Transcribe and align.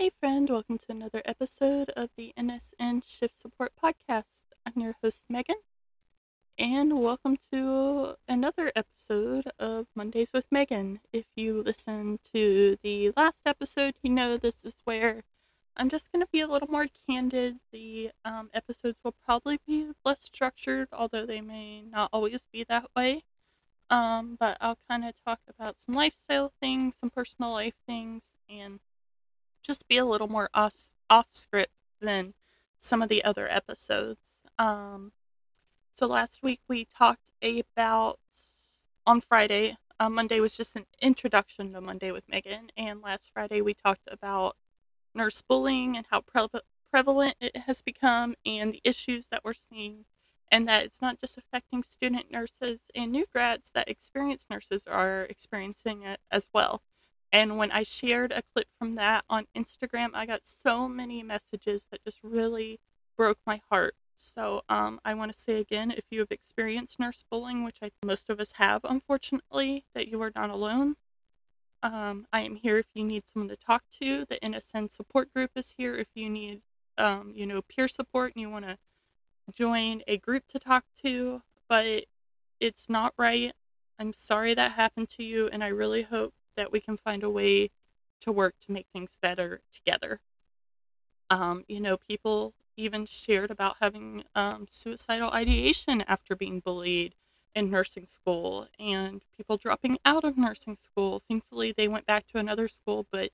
Hey, 0.00 0.12
friend, 0.20 0.48
welcome 0.48 0.78
to 0.78 0.84
another 0.90 1.22
episode 1.24 1.90
of 1.96 2.10
the 2.16 2.32
NSN 2.38 3.02
Shift 3.04 3.34
Support 3.34 3.72
Podcast. 3.82 4.44
I'm 4.64 4.80
your 4.80 4.94
host, 5.02 5.24
Megan, 5.28 5.56
and 6.56 7.00
welcome 7.00 7.36
to 7.52 8.14
another 8.28 8.70
episode 8.76 9.50
of 9.58 9.88
Mondays 9.96 10.30
with 10.32 10.46
Megan. 10.52 11.00
If 11.12 11.24
you 11.34 11.64
listen 11.64 12.20
to 12.32 12.78
the 12.80 13.10
last 13.16 13.42
episode, 13.44 13.94
you 14.00 14.10
know 14.10 14.36
this 14.36 14.62
is 14.62 14.82
where 14.84 15.24
I'm 15.76 15.88
just 15.88 16.12
going 16.12 16.22
to 16.22 16.30
be 16.30 16.42
a 16.42 16.46
little 16.46 16.70
more 16.70 16.86
candid. 17.08 17.56
The 17.72 18.12
um, 18.24 18.50
episodes 18.54 18.98
will 19.02 19.16
probably 19.24 19.58
be 19.66 19.88
less 20.04 20.22
structured, 20.22 20.86
although 20.92 21.26
they 21.26 21.40
may 21.40 21.82
not 21.82 22.10
always 22.12 22.46
be 22.52 22.62
that 22.68 22.86
way. 22.94 23.24
Um, 23.90 24.36
but 24.38 24.58
I'll 24.60 24.78
kind 24.88 25.04
of 25.04 25.14
talk 25.26 25.40
about 25.48 25.80
some 25.80 25.96
lifestyle 25.96 26.52
things, 26.60 26.94
some 27.00 27.10
personal 27.10 27.50
life 27.50 27.74
things, 27.84 28.28
and 28.48 28.78
just 29.68 29.86
be 29.86 29.98
a 29.98 30.04
little 30.04 30.28
more 30.28 30.48
off, 30.54 30.90
off 31.10 31.26
script 31.30 31.72
than 32.00 32.32
some 32.78 33.02
of 33.02 33.08
the 33.08 33.22
other 33.22 33.46
episodes. 33.48 34.20
Um, 34.58 35.12
so 35.92 36.06
last 36.06 36.42
week 36.42 36.60
we 36.68 36.86
talked 36.86 37.30
about 37.42 38.18
on 39.06 39.20
Friday. 39.20 39.76
Uh, 40.00 40.08
Monday 40.08 40.40
was 40.40 40.56
just 40.56 40.74
an 40.76 40.86
introduction 41.02 41.72
to 41.72 41.80
Monday 41.80 42.12
with 42.12 42.28
Megan, 42.28 42.70
and 42.76 43.02
last 43.02 43.30
Friday 43.32 43.60
we 43.60 43.74
talked 43.74 44.08
about 44.10 44.56
nurse 45.14 45.42
bullying 45.42 45.96
and 45.96 46.06
how 46.10 46.20
pre- 46.20 46.60
prevalent 46.90 47.34
it 47.40 47.56
has 47.56 47.82
become, 47.82 48.36
and 48.46 48.72
the 48.72 48.80
issues 48.84 49.26
that 49.26 49.44
we're 49.44 49.54
seeing, 49.54 50.04
and 50.50 50.68
that 50.68 50.84
it's 50.84 51.02
not 51.02 51.20
just 51.20 51.36
affecting 51.36 51.82
student 51.82 52.30
nurses 52.30 52.82
and 52.94 53.10
new 53.10 53.26
grads; 53.32 53.70
that 53.74 53.88
experienced 53.88 54.48
nurses 54.48 54.84
are 54.86 55.22
experiencing 55.24 56.04
it 56.04 56.20
as 56.30 56.46
well. 56.54 56.80
And 57.32 57.58
when 57.58 57.70
I 57.70 57.82
shared 57.82 58.32
a 58.32 58.42
clip 58.54 58.68
from 58.78 58.94
that 58.94 59.24
on 59.28 59.46
Instagram, 59.56 60.10
I 60.14 60.24
got 60.26 60.44
so 60.44 60.88
many 60.88 61.22
messages 61.22 61.86
that 61.90 62.02
just 62.04 62.20
really 62.22 62.80
broke 63.16 63.38
my 63.46 63.60
heart. 63.70 63.94
So 64.16 64.62
um, 64.68 65.00
I 65.04 65.14
want 65.14 65.32
to 65.32 65.38
say 65.38 65.60
again, 65.60 65.90
if 65.90 66.04
you 66.10 66.20
have 66.20 66.32
experienced 66.32 66.98
nurse 66.98 67.24
bullying, 67.30 67.64
which 67.64 67.78
I 67.82 67.90
most 68.04 68.30
of 68.30 68.40
us 68.40 68.52
have, 68.52 68.84
unfortunately, 68.84 69.84
that 69.94 70.08
you 70.08 70.20
are 70.22 70.32
not 70.34 70.50
alone. 70.50 70.96
Um, 71.82 72.26
I 72.32 72.40
am 72.40 72.56
here 72.56 72.78
if 72.78 72.86
you 72.94 73.04
need 73.04 73.24
someone 73.32 73.48
to 73.50 73.56
talk 73.56 73.84
to. 74.00 74.24
The 74.28 74.38
NSN 74.42 74.90
support 74.90 75.32
group 75.32 75.52
is 75.54 75.74
here 75.76 75.94
if 75.94 76.08
you 76.14 76.28
need, 76.28 76.62
um, 76.96 77.32
you 77.36 77.46
know, 77.46 77.62
peer 77.62 77.86
support 77.86 78.34
and 78.34 78.42
you 78.42 78.50
want 78.50 78.64
to 78.64 78.78
join 79.54 80.02
a 80.08 80.16
group 80.16 80.44
to 80.48 80.58
talk 80.58 80.84
to. 81.02 81.42
But 81.68 82.06
it's 82.58 82.88
not 82.88 83.14
right. 83.16 83.52
I'm 83.98 84.12
sorry 84.12 84.54
that 84.54 84.72
happened 84.72 85.08
to 85.10 85.22
you, 85.22 85.48
and 85.52 85.62
I 85.62 85.68
really 85.68 86.02
hope 86.02 86.34
that 86.58 86.72
we 86.72 86.80
can 86.80 86.96
find 86.96 87.22
a 87.22 87.30
way 87.30 87.70
to 88.20 88.32
work 88.32 88.54
to 88.66 88.72
make 88.72 88.86
things 88.92 89.16
better 89.22 89.60
together. 89.72 90.20
Um, 91.30 91.64
you 91.68 91.80
know, 91.80 91.96
people 91.96 92.52
even 92.76 93.06
shared 93.06 93.50
about 93.50 93.76
having 93.80 94.24
um, 94.34 94.66
suicidal 94.68 95.30
ideation 95.30 96.02
after 96.06 96.34
being 96.34 96.60
bullied 96.60 97.14
in 97.54 97.70
nursing 97.70 98.06
school 98.06 98.66
and 98.78 99.22
people 99.36 99.56
dropping 99.56 99.98
out 100.04 100.24
of 100.24 100.36
nursing 100.36 100.76
school. 100.76 101.22
Thankfully, 101.28 101.72
they 101.72 101.88
went 101.88 102.06
back 102.06 102.26
to 102.28 102.38
another 102.38 102.68
school, 102.68 103.06
but 103.10 103.30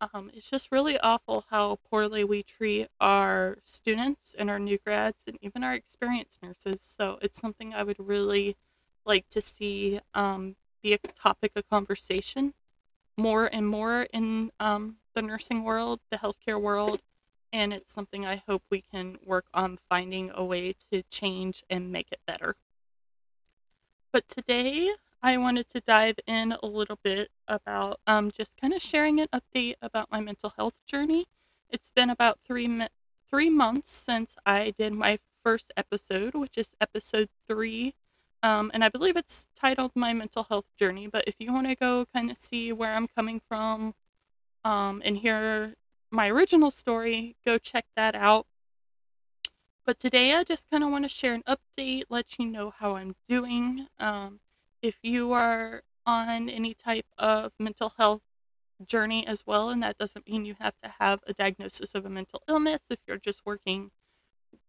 um, 0.00 0.30
it's 0.34 0.48
just 0.48 0.70
really 0.70 0.98
awful 0.98 1.44
how 1.50 1.78
poorly 1.90 2.24
we 2.24 2.42
treat 2.42 2.88
our 3.00 3.58
students 3.64 4.34
and 4.38 4.50
our 4.50 4.58
new 4.58 4.78
grads 4.78 5.24
and 5.26 5.38
even 5.40 5.64
our 5.64 5.74
experienced 5.74 6.42
nurses. 6.42 6.80
So 6.80 7.18
it's 7.22 7.40
something 7.40 7.74
I 7.74 7.82
would 7.82 7.98
really 7.98 8.56
like 9.04 9.28
to 9.30 9.40
see 9.40 10.00
um, 10.14 10.54
be 10.82 10.92
a 10.92 10.98
topic 10.98 11.52
of 11.56 11.68
conversation 11.68 12.54
more 13.16 13.46
and 13.52 13.68
more 13.68 14.06
in 14.12 14.50
um, 14.60 14.96
the 15.14 15.22
nursing 15.22 15.64
world, 15.64 16.00
the 16.10 16.18
healthcare 16.18 16.60
world, 16.60 17.00
and 17.52 17.72
it's 17.72 17.92
something 17.92 18.24
I 18.24 18.42
hope 18.46 18.62
we 18.70 18.80
can 18.80 19.18
work 19.24 19.46
on 19.52 19.78
finding 19.88 20.30
a 20.32 20.44
way 20.44 20.74
to 20.92 21.02
change 21.10 21.64
and 21.68 21.90
make 21.90 22.12
it 22.12 22.20
better. 22.26 22.56
But 24.12 24.28
today, 24.28 24.92
I 25.20 25.36
wanted 25.36 25.68
to 25.70 25.80
dive 25.80 26.16
in 26.26 26.54
a 26.62 26.66
little 26.66 26.98
bit 27.02 27.30
about 27.48 28.00
um, 28.06 28.30
just 28.30 28.56
kind 28.56 28.72
of 28.72 28.80
sharing 28.80 29.20
an 29.20 29.28
update 29.34 29.74
about 29.82 30.10
my 30.10 30.20
mental 30.20 30.52
health 30.56 30.74
journey. 30.86 31.26
It's 31.68 31.90
been 31.90 32.10
about 32.10 32.38
three 32.46 32.86
three 33.28 33.50
months 33.50 33.92
since 33.92 34.36
I 34.46 34.72
did 34.78 34.92
my 34.92 35.18
first 35.42 35.72
episode, 35.76 36.34
which 36.34 36.56
is 36.56 36.74
episode 36.80 37.28
three 37.46 37.94
um, 38.42 38.70
and 38.72 38.84
I 38.84 38.88
believe 38.88 39.16
it's 39.16 39.46
titled 39.58 39.92
My 39.94 40.12
Mental 40.12 40.44
Health 40.44 40.66
Journey. 40.78 41.06
But 41.06 41.24
if 41.26 41.34
you 41.38 41.52
want 41.52 41.66
to 41.68 41.74
go 41.74 42.06
kind 42.14 42.30
of 42.30 42.36
see 42.36 42.72
where 42.72 42.94
I'm 42.94 43.08
coming 43.08 43.40
from 43.48 43.94
um, 44.64 45.02
and 45.04 45.18
hear 45.18 45.74
my 46.10 46.28
original 46.28 46.70
story, 46.70 47.36
go 47.44 47.58
check 47.58 47.86
that 47.96 48.14
out. 48.14 48.46
But 49.84 49.98
today 49.98 50.34
I 50.34 50.44
just 50.44 50.70
kind 50.70 50.84
of 50.84 50.90
want 50.90 51.04
to 51.04 51.08
share 51.08 51.34
an 51.34 51.42
update, 51.48 52.04
let 52.08 52.38
you 52.38 52.44
know 52.44 52.72
how 52.76 52.96
I'm 52.96 53.16
doing. 53.28 53.88
Um, 53.98 54.40
if 54.82 54.98
you 55.02 55.32
are 55.32 55.82
on 56.06 56.48
any 56.48 56.74
type 56.74 57.06
of 57.18 57.52
mental 57.58 57.94
health 57.96 58.22
journey 58.86 59.26
as 59.26 59.44
well, 59.46 59.70
and 59.70 59.82
that 59.82 59.98
doesn't 59.98 60.28
mean 60.28 60.44
you 60.44 60.56
have 60.60 60.74
to 60.82 60.92
have 61.00 61.20
a 61.26 61.32
diagnosis 61.32 61.94
of 61.94 62.06
a 62.06 62.10
mental 62.10 62.42
illness, 62.48 62.82
if 62.90 62.98
you're 63.06 63.18
just 63.18 63.44
working 63.44 63.90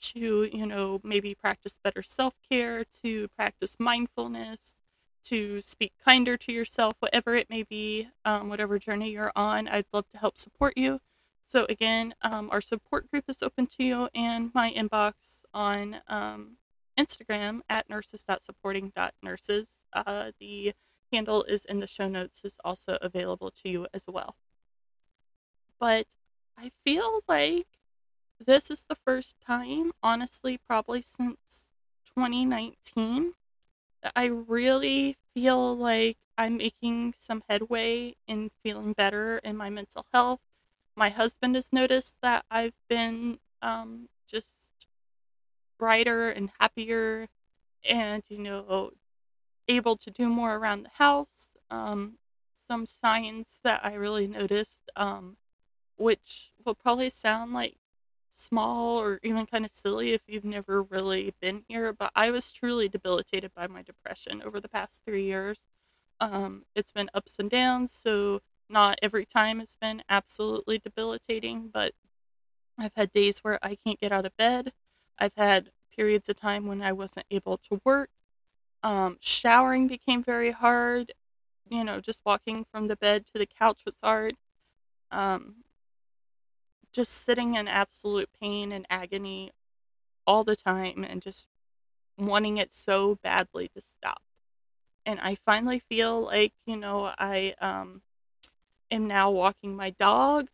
to, 0.01 0.49
you 0.51 0.65
know, 0.65 0.99
maybe 1.03 1.35
practice 1.35 1.77
better 1.83 2.03
self 2.03 2.33
care, 2.49 2.83
to 3.03 3.27
practice 3.29 3.75
mindfulness, 3.79 4.79
to 5.25 5.61
speak 5.61 5.93
kinder 6.03 6.37
to 6.37 6.51
yourself, 6.51 6.95
whatever 6.99 7.35
it 7.35 7.49
may 7.49 7.63
be, 7.63 8.09
um, 8.25 8.49
whatever 8.49 8.79
journey 8.79 9.11
you're 9.11 9.31
on, 9.35 9.67
I'd 9.67 9.85
love 9.93 10.05
to 10.13 10.17
help 10.17 10.37
support 10.37 10.73
you. 10.77 10.99
So, 11.45 11.65
again, 11.67 12.13
um, 12.21 12.49
our 12.51 12.61
support 12.61 13.09
group 13.09 13.25
is 13.27 13.41
open 13.41 13.67
to 13.77 13.83
you, 13.83 14.09
and 14.13 14.51
my 14.53 14.71
inbox 14.71 15.43
on 15.53 16.01
um, 16.07 16.57
Instagram 16.97 17.61
at 17.69 17.89
nurses.supporting.nurses. 17.89 19.69
Uh, 19.93 20.31
the 20.39 20.73
handle 21.11 21.43
is 21.43 21.65
in 21.65 21.79
the 21.79 21.87
show 21.87 22.07
notes, 22.07 22.41
is 22.43 22.57
also 22.63 22.97
available 23.01 23.49
to 23.63 23.69
you 23.69 23.87
as 23.93 24.05
well. 24.07 24.35
But 25.79 26.05
I 26.57 26.71
feel 26.83 27.21
like 27.27 27.67
this 28.45 28.71
is 28.71 28.85
the 28.87 28.97
first 29.05 29.35
time, 29.45 29.91
honestly, 30.01 30.57
probably 30.57 31.01
since 31.01 31.69
2019, 32.15 33.33
that 34.03 34.13
I 34.15 34.25
really 34.25 35.17
feel 35.33 35.75
like 35.75 36.17
I'm 36.37 36.57
making 36.57 37.13
some 37.17 37.43
headway 37.49 38.15
in 38.27 38.51
feeling 38.63 38.93
better 38.93 39.39
in 39.39 39.57
my 39.57 39.69
mental 39.69 40.05
health. 40.13 40.39
My 40.95 41.09
husband 41.09 41.55
has 41.55 41.73
noticed 41.73 42.15
that 42.21 42.45
I've 42.49 42.73
been 42.87 43.39
um, 43.61 44.07
just 44.27 44.71
brighter 45.77 46.29
and 46.29 46.49
happier 46.59 47.27
and, 47.83 48.23
you 48.29 48.37
know, 48.37 48.91
able 49.67 49.95
to 49.97 50.11
do 50.11 50.29
more 50.29 50.55
around 50.55 50.83
the 50.83 50.89
house. 50.93 51.53
Um, 51.69 52.17
some 52.57 52.85
signs 52.85 53.59
that 53.63 53.81
I 53.83 53.93
really 53.95 54.27
noticed, 54.27 54.89
um, 54.95 55.37
which 55.97 56.51
will 56.65 56.75
probably 56.75 57.09
sound 57.09 57.53
like 57.53 57.77
small 58.31 58.97
or 58.97 59.19
even 59.23 59.45
kind 59.45 59.65
of 59.65 59.71
silly 59.71 60.13
if 60.13 60.21
you've 60.27 60.45
never 60.45 60.83
really 60.83 61.33
been 61.41 61.63
here, 61.67 61.93
but 61.93 62.11
I 62.15 62.31
was 62.31 62.51
truly 62.51 62.87
debilitated 62.87 63.51
by 63.55 63.67
my 63.67 63.81
depression 63.81 64.41
over 64.43 64.59
the 64.59 64.69
past 64.69 65.01
three 65.05 65.23
years. 65.23 65.59
Um, 66.21 66.65
it's 66.75 66.91
been 66.91 67.09
ups 67.13 67.35
and 67.39 67.49
downs, 67.49 67.91
so 67.91 68.41
not 68.69 68.99
every 69.01 69.25
time 69.25 69.59
it's 69.61 69.75
been 69.75 70.03
absolutely 70.09 70.77
debilitating, 70.77 71.69
but 71.73 71.93
I've 72.77 72.95
had 72.95 73.11
days 73.11 73.39
where 73.39 73.59
I 73.63 73.75
can't 73.75 73.99
get 73.99 74.11
out 74.11 74.25
of 74.25 74.37
bed. 74.37 74.71
I've 75.17 75.35
had 75.35 75.71
periods 75.95 76.29
of 76.29 76.39
time 76.39 76.65
when 76.65 76.81
I 76.81 76.91
wasn't 76.93 77.25
able 77.29 77.57
to 77.69 77.81
work. 77.83 78.09
Um, 78.83 79.17
showering 79.19 79.87
became 79.87 80.23
very 80.23 80.51
hard. 80.51 81.11
You 81.69 81.83
know, 81.83 81.99
just 81.99 82.21
walking 82.25 82.65
from 82.71 82.87
the 82.87 82.95
bed 82.95 83.25
to 83.33 83.39
the 83.39 83.45
couch 83.45 83.81
was 83.85 83.97
hard. 84.01 84.35
Um, 85.11 85.55
just 86.91 87.25
sitting 87.25 87.55
in 87.55 87.67
absolute 87.67 88.29
pain 88.39 88.71
and 88.71 88.85
agony 88.89 89.51
all 90.25 90.43
the 90.43 90.55
time 90.55 91.05
and 91.07 91.21
just 91.21 91.47
wanting 92.17 92.57
it 92.57 92.73
so 92.73 93.15
badly 93.23 93.69
to 93.69 93.81
stop. 93.81 94.21
And 95.05 95.19
I 95.19 95.35
finally 95.45 95.79
feel 95.79 96.21
like, 96.21 96.53
you 96.65 96.77
know, 96.77 97.11
I 97.17 97.55
um, 97.61 98.01
am 98.91 99.07
now 99.07 99.31
walking 99.31 99.75
my 99.75 99.91
dog 99.91 100.49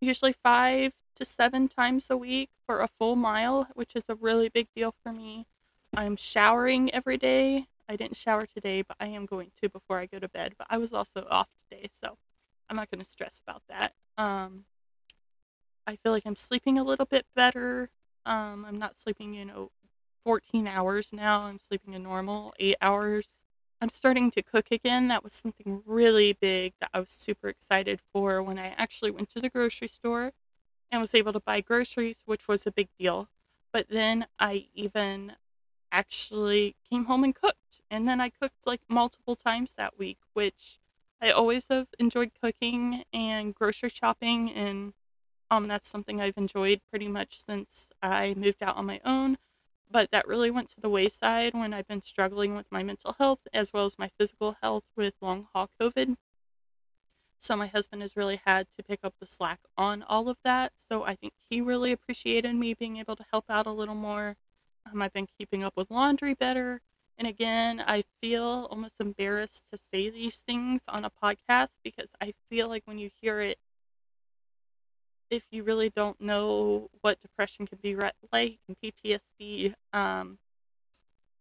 usually 0.00 0.34
five 0.42 0.92
to 1.16 1.24
seven 1.24 1.68
times 1.68 2.10
a 2.10 2.16
week 2.16 2.50
for 2.66 2.80
a 2.80 2.88
full 2.98 3.16
mile, 3.16 3.68
which 3.74 3.94
is 3.94 4.04
a 4.08 4.14
really 4.14 4.48
big 4.48 4.68
deal 4.74 4.94
for 5.02 5.12
me. 5.12 5.46
I'm 5.94 6.16
showering 6.16 6.92
every 6.94 7.16
day. 7.16 7.66
I 7.88 7.96
didn't 7.96 8.16
shower 8.16 8.46
today, 8.46 8.82
but 8.82 8.96
I 9.00 9.06
am 9.06 9.26
going 9.26 9.50
to 9.60 9.68
before 9.68 9.98
I 9.98 10.06
go 10.06 10.18
to 10.18 10.28
bed. 10.28 10.54
But 10.56 10.68
I 10.70 10.78
was 10.78 10.92
also 10.92 11.26
off 11.28 11.48
today, 11.68 11.88
so 12.00 12.16
I'm 12.68 12.76
not 12.76 12.90
going 12.90 13.00
to 13.00 13.10
stress 13.10 13.40
about 13.46 13.62
that. 13.68 13.92
Um, 14.16 14.64
I 15.90 15.96
feel 15.96 16.12
like 16.12 16.24
I'm 16.24 16.36
sleeping 16.36 16.78
a 16.78 16.84
little 16.84 17.04
bit 17.04 17.26
better. 17.34 17.90
Um, 18.24 18.64
I'm 18.64 18.78
not 18.78 18.96
sleeping, 18.96 19.34
you 19.34 19.44
know, 19.44 19.72
14 20.24 20.68
hours 20.68 21.12
now. 21.12 21.40
I'm 21.40 21.58
sleeping 21.58 21.96
a 21.96 21.98
normal 21.98 22.54
eight 22.60 22.76
hours. 22.80 23.42
I'm 23.80 23.88
starting 23.88 24.30
to 24.32 24.42
cook 24.42 24.70
again. 24.70 25.08
That 25.08 25.24
was 25.24 25.32
something 25.32 25.82
really 25.84 26.32
big 26.32 26.74
that 26.80 26.90
I 26.94 27.00
was 27.00 27.10
super 27.10 27.48
excited 27.48 27.98
for 28.12 28.40
when 28.40 28.56
I 28.56 28.68
actually 28.78 29.10
went 29.10 29.30
to 29.30 29.40
the 29.40 29.48
grocery 29.48 29.88
store 29.88 30.30
and 30.92 31.00
was 31.00 31.12
able 31.12 31.32
to 31.32 31.40
buy 31.40 31.60
groceries, 31.60 32.22
which 32.24 32.46
was 32.46 32.68
a 32.68 32.70
big 32.70 32.88
deal. 32.96 33.28
But 33.72 33.88
then 33.88 34.26
I 34.38 34.66
even 34.76 35.32
actually 35.90 36.76
came 36.88 37.06
home 37.06 37.24
and 37.24 37.34
cooked. 37.34 37.80
And 37.90 38.06
then 38.06 38.20
I 38.20 38.28
cooked 38.28 38.64
like 38.64 38.82
multiple 38.88 39.34
times 39.34 39.74
that 39.74 39.98
week, 39.98 40.18
which 40.34 40.78
I 41.20 41.32
always 41.32 41.66
have 41.66 41.88
enjoyed 41.98 42.30
cooking 42.40 43.02
and 43.12 43.52
grocery 43.52 43.90
shopping. 43.90 44.52
And 44.52 44.92
um, 45.50 45.66
that's 45.66 45.88
something 45.88 46.20
I've 46.20 46.36
enjoyed 46.36 46.80
pretty 46.90 47.08
much 47.08 47.40
since 47.44 47.88
I 48.02 48.34
moved 48.36 48.62
out 48.62 48.76
on 48.76 48.86
my 48.86 49.00
own. 49.04 49.38
But 49.90 50.10
that 50.12 50.28
really 50.28 50.52
went 50.52 50.70
to 50.70 50.80
the 50.80 50.88
wayside 50.88 51.52
when 51.52 51.74
I've 51.74 51.88
been 51.88 52.02
struggling 52.02 52.54
with 52.54 52.66
my 52.70 52.84
mental 52.84 53.16
health 53.18 53.40
as 53.52 53.72
well 53.72 53.86
as 53.86 53.98
my 53.98 54.10
physical 54.18 54.56
health 54.62 54.84
with 54.96 55.14
long 55.20 55.48
haul 55.52 55.68
COVID. 55.80 56.16
So 57.38 57.56
my 57.56 57.66
husband 57.66 58.02
has 58.02 58.16
really 58.16 58.40
had 58.44 58.68
to 58.76 58.84
pick 58.84 59.00
up 59.02 59.14
the 59.18 59.26
slack 59.26 59.60
on 59.76 60.04
all 60.04 60.28
of 60.28 60.36
that. 60.44 60.72
So 60.76 61.02
I 61.04 61.16
think 61.16 61.32
he 61.48 61.60
really 61.60 61.90
appreciated 61.90 62.54
me 62.54 62.74
being 62.74 62.98
able 62.98 63.16
to 63.16 63.24
help 63.32 63.46
out 63.48 63.66
a 63.66 63.72
little 63.72 63.94
more. 63.96 64.36
Um, 64.90 65.02
I've 65.02 65.12
been 65.12 65.26
keeping 65.38 65.64
up 65.64 65.72
with 65.76 65.90
laundry 65.90 66.34
better. 66.34 66.82
And 67.18 67.26
again, 67.26 67.82
I 67.84 68.04
feel 68.20 68.68
almost 68.70 69.00
embarrassed 69.00 69.64
to 69.72 69.78
say 69.78 70.08
these 70.08 70.36
things 70.36 70.82
on 70.86 71.04
a 71.04 71.10
podcast 71.10 71.72
because 71.82 72.10
I 72.20 72.34
feel 72.48 72.68
like 72.68 72.86
when 72.86 72.98
you 72.98 73.10
hear 73.20 73.40
it, 73.40 73.58
if 75.30 75.44
you 75.50 75.62
really 75.62 75.90
don't 75.90 76.20
know 76.20 76.90
what 77.00 77.20
depression 77.20 77.66
can 77.66 77.78
be 77.80 77.96
like 78.32 78.58
and 78.68 78.76
PTSD, 78.82 79.74
um, 79.92 80.38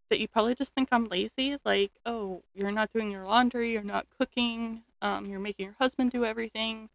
that 0.09 0.19
you 0.19 0.27
probably 0.27 0.55
just 0.55 0.73
think 0.73 0.89
I'm 0.91 1.07
lazy. 1.07 1.57
Like, 1.65 1.91
oh, 2.05 2.43
you're 2.53 2.71
not 2.71 2.91
doing 2.93 3.11
your 3.11 3.25
laundry, 3.25 3.71
you're 3.71 3.83
not 3.83 4.07
cooking, 4.17 4.83
um, 5.01 5.25
you're 5.25 5.39
making 5.39 5.65
your 5.65 5.75
husband 5.79 6.11
do 6.11 6.25
everything. 6.25 6.89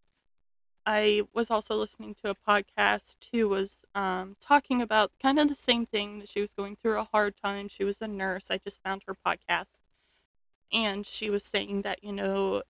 I 0.87 1.23
was 1.33 1.51
also 1.51 1.77
listening 1.77 2.15
to 2.23 2.31
a 2.31 2.35
podcast 2.35 3.17
who 3.33 3.49
was 3.49 3.85
um, 3.95 4.37
talking 4.41 4.83
about 4.83 5.13
kind 5.21 5.39
of 5.39 5.49
the 5.49 5.55
same 5.55 5.87
thing 5.87 6.19
that 6.19 6.29
she 6.29 6.41
was 6.41 6.53
going 6.53 6.77
through 6.77 6.99
a 7.01 7.09
hard 7.11 7.35
time. 7.43 7.69
She 7.69 7.85
was 7.85 8.03
a 8.03 8.09
nurse. 8.09 8.51
I 8.51 8.59
just 8.59 8.83
found 8.83 9.03
her 9.07 9.17
podcast. 9.27 9.81
And 10.73 11.07
she 11.07 11.31
was 11.31 11.45
saying 11.45 11.83
that, 11.83 12.05
you 12.05 12.13
know, 12.13 12.63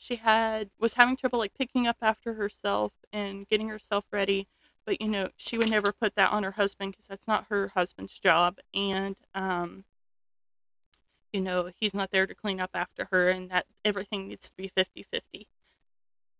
she 0.00 0.16
had 0.16 0.70
was 0.78 0.94
having 0.94 1.16
trouble 1.16 1.38
like 1.38 1.54
picking 1.54 1.86
up 1.86 1.96
after 2.02 2.34
herself 2.34 2.92
and 3.12 3.46
getting 3.48 3.68
herself 3.68 4.04
ready 4.10 4.48
but 4.86 5.00
you 5.00 5.08
know 5.08 5.28
she 5.36 5.58
would 5.58 5.70
never 5.70 5.92
put 5.92 6.14
that 6.14 6.32
on 6.32 6.42
her 6.42 6.52
husband 6.52 6.92
because 6.92 7.06
that's 7.06 7.28
not 7.28 7.46
her 7.48 7.68
husband's 7.74 8.18
job 8.18 8.58
and 8.74 9.16
um 9.34 9.84
you 11.32 11.40
know, 11.40 11.70
he's 11.78 11.94
not 11.94 12.10
there 12.10 12.26
to 12.26 12.34
clean 12.34 12.60
up 12.60 12.70
after 12.74 13.08
her 13.10 13.28
and 13.28 13.50
that 13.50 13.66
everything 13.84 14.28
needs 14.28 14.50
to 14.50 14.56
be 14.56 14.68
50 14.68 15.04
50. 15.10 15.46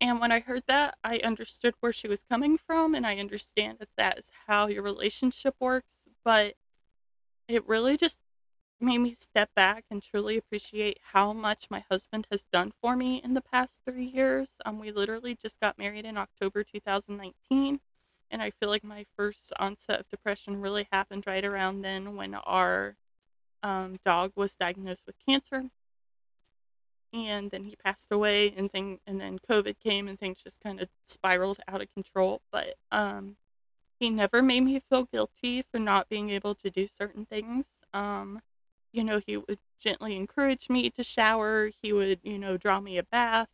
And 0.01 0.21
when 0.21 0.33
I 0.33 0.41
heard 0.41 0.63
that, 0.67 0.97
I 1.05 1.19
understood 1.19 1.75
where 1.81 1.93
she 1.93 2.09
was 2.09 2.25
coming 2.29 2.56
from 2.59 2.95
and 2.95 3.06
I 3.06 3.17
understand 3.17 3.79
that 3.81 3.91
that 3.97 4.19
is 4.19 4.33
how 4.47 4.67
your 4.67 4.83
relationship 4.83 5.55
works. 5.61 6.01
But 6.25 6.55
it 7.49 7.67
really 7.69 7.97
just 7.97 8.19
made 8.81 8.99
me 8.99 9.15
step 9.15 9.50
back 9.55 9.85
and 9.91 10.03
truly 10.03 10.37
appreciate 10.37 10.99
how 11.12 11.32
much 11.32 11.67
my 11.71 11.85
husband 11.91 12.27
has 12.31 12.44
done 12.53 12.73
for 12.81 12.97
me 12.97 13.21
in 13.23 13.35
the 13.35 13.41
past 13.41 13.81
three 13.85 14.05
years. 14.05 14.56
Um, 14.65 14.79
we 14.79 14.91
literally 14.91 15.35
just 15.35 15.61
got 15.61 15.79
married 15.79 16.05
in 16.05 16.17
October 16.17 16.65
2019. 16.65 17.81
And 18.31 18.43
I 18.43 18.50
feel 18.50 18.69
like 18.69 18.85
my 18.85 19.05
first 19.17 19.53
onset 19.59 20.00
of 20.00 20.09
depression 20.09 20.61
really 20.61 20.87
happened 20.93 21.25
right 21.27 21.44
around 21.44 21.82
then 21.82 22.17
when 22.17 22.35
our 22.35 22.97
um, 23.62 23.99
dog 24.05 24.32
was 24.37 24.56
diagnosed 24.56 25.03
with 25.06 25.17
cancer, 25.27 25.65
and 27.12 27.50
then 27.50 27.65
he 27.65 27.77
passed 27.77 28.12
away, 28.12 28.55
and 28.56 28.71
thing, 28.71 29.00
and 29.06 29.21
then 29.21 29.38
COVID 29.38 29.77
came, 29.82 30.09
and 30.09 30.19
things 30.19 30.38
just 30.43 30.61
kind 30.61 30.81
of 30.81 30.88
spiraled 31.06 31.59
out 31.69 31.81
of 31.81 31.93
control. 31.93 32.41
But 32.53 32.77
um, 32.93 33.37
he 33.99 34.11
never 34.11 34.43
made 34.43 34.61
me 34.61 34.81
feel 34.88 35.09
guilty 35.12 35.65
for 35.71 35.81
not 35.81 36.09
being 36.09 36.31
able 36.31 36.55
to 36.56 36.71
do 36.71 36.87
certain 36.87 37.27
things. 37.27 37.67
Um, 37.93 38.41
you 38.93 39.05
know, 39.05 39.21
he 39.25 39.37
would 39.37 39.59
gently 39.81 40.17
encourage 40.17 40.69
me 40.69 40.91
to 40.91 41.05
shower. 41.05 41.71
He 41.83 41.93
would, 41.93 42.21
you 42.23 42.39
know, 42.39 42.57
draw 42.57 42.81
me 42.81 42.99
a 42.99 43.03
bath 43.03 43.49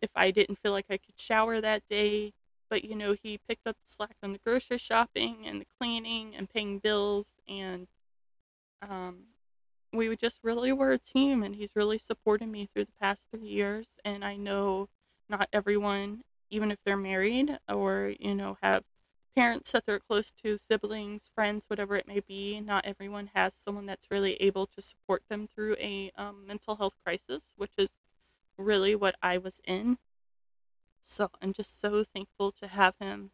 if 0.00 0.10
I 0.14 0.30
didn't 0.30 0.58
feel 0.58 0.72
like 0.72 0.86
I 0.90 0.98
could 0.98 1.18
shower 1.18 1.60
that 1.60 1.82
day. 1.88 2.32
But, 2.68 2.84
you 2.84 2.96
know, 2.96 3.14
he 3.22 3.38
picked 3.38 3.66
up 3.66 3.76
the 3.84 3.92
slack 3.92 4.16
on 4.22 4.32
the 4.32 4.40
grocery 4.44 4.78
shopping 4.78 5.44
and 5.46 5.60
the 5.60 5.66
cleaning 5.78 6.34
and 6.34 6.48
paying 6.48 6.78
bills 6.78 7.32
and 7.48 7.86
um, 8.88 9.24
we 9.92 10.08
would 10.08 10.18
just 10.18 10.38
really 10.42 10.72
were 10.72 10.92
a 10.92 10.98
team 10.98 11.42
and 11.42 11.54
he's 11.54 11.76
really 11.76 11.98
supported 11.98 12.48
me 12.48 12.68
through 12.72 12.84
the 12.84 12.92
past 13.00 13.26
three 13.30 13.46
years 13.46 13.86
and 14.04 14.24
i 14.24 14.36
know 14.36 14.88
not 15.28 15.48
everyone 15.52 16.22
even 16.50 16.70
if 16.70 16.78
they're 16.84 16.96
married 16.96 17.56
or 17.68 18.12
you 18.18 18.34
know 18.34 18.56
have 18.62 18.82
parents 19.34 19.72
that 19.72 19.84
they're 19.86 19.98
close 19.98 20.30
to 20.30 20.56
siblings 20.56 21.30
friends 21.34 21.64
whatever 21.68 21.96
it 21.96 22.06
may 22.08 22.20
be 22.20 22.60
not 22.60 22.84
everyone 22.84 23.30
has 23.34 23.54
someone 23.54 23.86
that's 23.86 24.08
really 24.10 24.34
able 24.34 24.66
to 24.66 24.80
support 24.82 25.22
them 25.28 25.48
through 25.52 25.76
a 25.78 26.10
um, 26.16 26.46
mental 26.46 26.76
health 26.76 26.94
crisis 27.04 27.52
which 27.56 27.72
is 27.78 27.90
really 28.58 28.94
what 28.94 29.14
i 29.22 29.38
was 29.38 29.60
in 29.64 29.98
so 31.02 31.30
i'm 31.40 31.52
just 31.52 31.80
so 31.80 32.04
thankful 32.04 32.52
to 32.52 32.66
have 32.66 32.94
him 33.00 33.30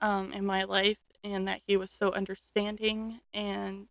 um, 0.00 0.32
in 0.32 0.44
my 0.46 0.64
life 0.64 0.98
and 1.22 1.46
that 1.46 1.60
he 1.66 1.76
was 1.76 1.90
so 1.90 2.12
understanding 2.12 3.20
and 3.34 3.86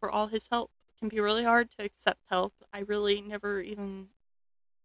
for 0.00 0.10
all 0.10 0.28
his 0.28 0.48
help 0.50 0.70
It 0.88 0.98
can 0.98 1.08
be 1.08 1.20
really 1.20 1.44
hard 1.44 1.70
to 1.78 1.84
accept 1.84 2.20
help. 2.30 2.54
I 2.72 2.80
really 2.80 3.20
never 3.20 3.60
even 3.60 4.08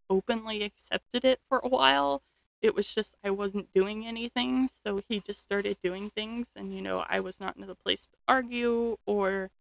openly 0.09 0.63
accepted 0.63 1.25
it 1.25 1.39
for 1.49 1.59
a 1.59 1.67
while. 1.67 2.23
It 2.63 2.73
was 2.75 2.87
just 2.87 3.15
I 3.23 3.29
wasn't 3.29 3.73
doing 3.73 4.07
anything, 4.07 4.69
so 4.83 5.01
he 5.09 5.19
just 5.19 5.43
started 5.43 5.77
doing 5.83 6.09
things, 6.09 6.51
and 6.55 6.73
you 6.73 6.81
know, 6.81 7.05
I 7.09 7.19
was 7.19 7.39
not 7.39 7.57
in 7.57 7.67
the 7.67 7.75
place 7.75 8.07
to 8.07 8.17
argue 8.27 8.97
or 9.05 9.51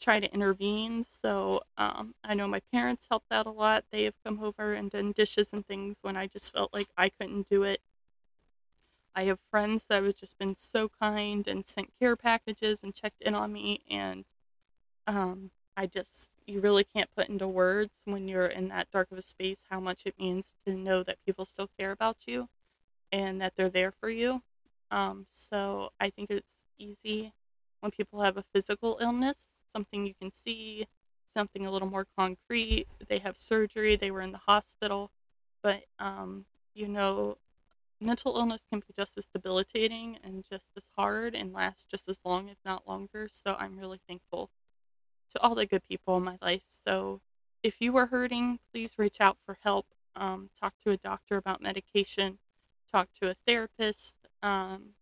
try 0.00 0.20
to 0.20 0.32
intervene. 0.32 1.04
So 1.04 1.62
um, 1.76 2.14
I 2.24 2.34
know 2.34 2.46
my 2.48 2.60
parents 2.72 3.06
helped 3.10 3.32
out 3.32 3.46
a 3.46 3.50
lot. 3.50 3.84
They 3.90 4.04
have 4.04 4.14
come 4.24 4.42
over 4.42 4.72
and 4.72 4.90
done 4.90 5.12
dishes 5.12 5.52
and 5.52 5.66
things 5.66 5.98
when 6.02 6.16
I 6.16 6.28
just 6.28 6.52
felt 6.52 6.72
like 6.72 6.88
I 6.96 7.08
couldn't 7.08 7.48
do 7.48 7.64
it. 7.64 7.80
I 9.14 9.24
have 9.24 9.40
friends 9.50 9.84
that 9.88 10.04
have 10.04 10.16
just 10.16 10.38
been 10.38 10.54
so 10.54 10.88
kind 10.88 11.48
and 11.48 11.66
sent 11.66 11.90
care 11.98 12.14
packages 12.16 12.84
and 12.84 12.94
checked 12.94 13.20
in 13.20 13.34
on 13.34 13.52
me, 13.52 13.82
and 13.90 14.24
um, 15.08 15.50
I 15.78 15.86
just, 15.86 16.32
you 16.44 16.60
really 16.60 16.82
can't 16.82 17.08
put 17.16 17.28
into 17.28 17.46
words 17.46 17.92
when 18.04 18.26
you're 18.26 18.46
in 18.46 18.66
that 18.70 18.90
dark 18.90 19.12
of 19.12 19.18
a 19.18 19.22
space 19.22 19.60
how 19.70 19.78
much 19.78 20.02
it 20.06 20.18
means 20.18 20.56
to 20.66 20.74
know 20.74 21.04
that 21.04 21.24
people 21.24 21.44
still 21.44 21.70
care 21.78 21.92
about 21.92 22.16
you 22.26 22.48
and 23.12 23.40
that 23.40 23.52
they're 23.56 23.70
there 23.70 23.92
for 23.92 24.10
you. 24.10 24.42
Um, 24.90 25.26
so 25.30 25.90
I 26.00 26.10
think 26.10 26.30
it's 26.32 26.54
easy 26.80 27.32
when 27.78 27.92
people 27.92 28.22
have 28.22 28.36
a 28.36 28.44
physical 28.52 28.98
illness, 29.00 29.46
something 29.72 30.04
you 30.04 30.14
can 30.20 30.32
see, 30.32 30.88
something 31.32 31.64
a 31.64 31.70
little 31.70 31.88
more 31.88 32.08
concrete. 32.18 32.88
They 33.08 33.18
have 33.18 33.36
surgery, 33.36 33.94
they 33.94 34.10
were 34.10 34.22
in 34.22 34.32
the 34.32 34.38
hospital, 34.38 35.12
but 35.62 35.84
um, 36.00 36.44
you 36.74 36.88
know, 36.88 37.38
mental 38.00 38.36
illness 38.36 38.64
can 38.68 38.80
be 38.80 38.92
just 38.98 39.16
as 39.16 39.28
debilitating 39.28 40.18
and 40.24 40.44
just 40.50 40.66
as 40.76 40.88
hard 40.96 41.36
and 41.36 41.52
last 41.52 41.88
just 41.88 42.08
as 42.08 42.18
long, 42.24 42.48
if 42.48 42.58
not 42.64 42.88
longer. 42.88 43.28
So 43.30 43.54
I'm 43.60 43.78
really 43.78 44.00
thankful 44.08 44.50
to 45.32 45.40
all 45.40 45.54
the 45.54 45.66
good 45.66 45.82
people 45.88 46.16
in 46.16 46.24
my 46.24 46.38
life. 46.40 46.62
So 46.68 47.20
if 47.62 47.76
you 47.80 47.96
are 47.96 48.06
hurting, 48.06 48.58
please 48.72 48.94
reach 48.98 49.20
out 49.20 49.36
for 49.44 49.58
help. 49.62 49.86
Um, 50.14 50.50
talk 50.58 50.74
to 50.84 50.90
a 50.90 50.96
doctor 50.96 51.36
about 51.36 51.62
medication, 51.62 52.38
talk 52.90 53.08
to 53.20 53.30
a 53.30 53.36
therapist, 53.46 54.16
um, 54.42 54.94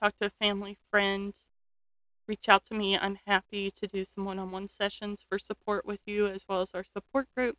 talk 0.00 0.18
to 0.20 0.26
a 0.26 0.30
family 0.30 0.78
friend. 0.90 1.34
Reach 2.26 2.48
out 2.48 2.64
to 2.66 2.74
me. 2.74 2.96
I'm 2.96 3.18
happy 3.26 3.70
to 3.72 3.86
do 3.86 4.04
some 4.04 4.24
one 4.24 4.38
on 4.38 4.50
one 4.50 4.68
sessions 4.68 5.24
for 5.28 5.38
support 5.38 5.84
with 5.84 6.00
you 6.06 6.26
as 6.26 6.44
well 6.48 6.60
as 6.60 6.70
our 6.72 6.84
support 6.84 7.28
group. 7.36 7.56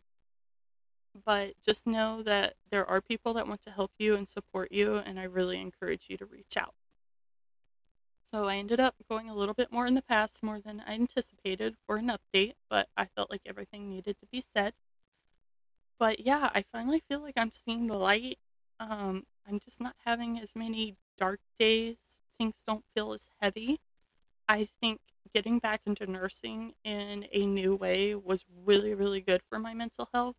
But 1.26 1.54
just 1.64 1.86
know 1.86 2.24
that 2.24 2.56
there 2.72 2.90
are 2.90 3.02
people 3.02 3.34
that 3.36 3.48
want 3.48 3.62
to 3.64 3.72
help 3.72 3.92
you 4.00 4.16
and 4.16 4.28
support 4.28 4.72
you, 4.72 4.96
and 4.96 5.20
I 5.20 5.24
really 5.24 5.60
encourage 5.60 6.06
you 6.08 6.18
to 6.18 6.26
reach 6.26 6.58
out. 6.58 6.74
So 8.34 8.46
I 8.46 8.56
ended 8.56 8.80
up 8.80 8.96
going 9.08 9.30
a 9.30 9.36
little 9.36 9.54
bit 9.54 9.72
more 9.72 9.86
in 9.86 9.94
the 9.94 10.02
past, 10.02 10.42
more 10.42 10.60
than 10.60 10.82
I 10.88 10.94
anticipated 10.94 11.76
for 11.86 11.98
an 11.98 12.10
update, 12.10 12.54
but 12.68 12.88
I 12.98 13.06
felt 13.06 13.30
like 13.30 13.42
everything 13.46 13.88
needed 13.88 14.16
to 14.22 14.26
be 14.26 14.42
said. 14.42 14.74
But 16.00 16.26
yeah, 16.26 16.50
I 16.56 16.64
finally 16.72 17.04
feel 17.08 17.22
like 17.22 17.36
I'm 17.38 17.52
seeing 17.52 17.86
the 17.86 17.96
light. 17.96 18.40
Um, 18.80 19.28
I'm 19.48 19.60
just 19.60 19.80
not 19.80 19.94
having 20.04 20.40
as 20.40 20.56
many 20.56 20.96
dark 21.16 21.42
days. 21.60 21.98
Things 22.40 22.56
don't 22.66 22.84
feel 22.96 23.14
as 23.14 23.30
heavy. 23.40 23.80
I 24.50 24.68
think 24.82 25.02
getting 25.32 25.60
back 25.60 25.82
into 25.86 26.08
nursing 26.08 26.74
in 26.84 27.28
a 27.32 27.46
new 27.46 27.76
way 27.76 28.16
was 28.16 28.46
really, 28.66 28.96
really 28.96 29.22
good 29.22 29.42
for 29.48 29.60
my 29.60 29.76
mental 29.76 30.10
health. 30.12 30.38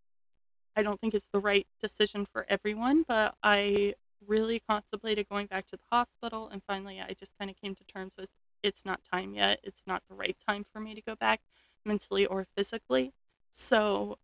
I 0.75 0.83
don't 0.83 1.01
think 1.01 1.15
it's 1.15 1.29
the 1.33 1.39
right 1.39 1.69
decision 1.81 2.27
for 2.27 2.45
everyone, 2.49 3.05
but 3.07 3.37
I 3.41 3.95
really 4.27 4.61
contemplated 4.61 5.29
going 5.29 5.47
back 5.47 5.67
to 5.69 5.77
the 5.77 5.83
hospital, 5.91 6.49
and 6.49 6.63
finally, 6.67 7.01
I 7.01 7.15
just 7.15 7.39
kind 7.39 7.51
of 7.51 7.57
came 7.57 7.75
to 7.75 7.85
terms 7.85 8.15
with 8.19 8.29
it's 8.63 8.85
not 8.85 9.01
time 9.13 9.35
yet. 9.35 9.61
It's 9.63 9.83
not 9.87 10.03
the 10.09 10.15
right 10.15 10.37
time 10.49 10.65
for 10.65 10.81
me 10.81 10.95
to 10.95 11.03
go 11.03 11.15
back 11.15 11.41
mentally 11.85 12.25
or 12.27 12.47
physically. 12.57 13.13
So 13.53 14.19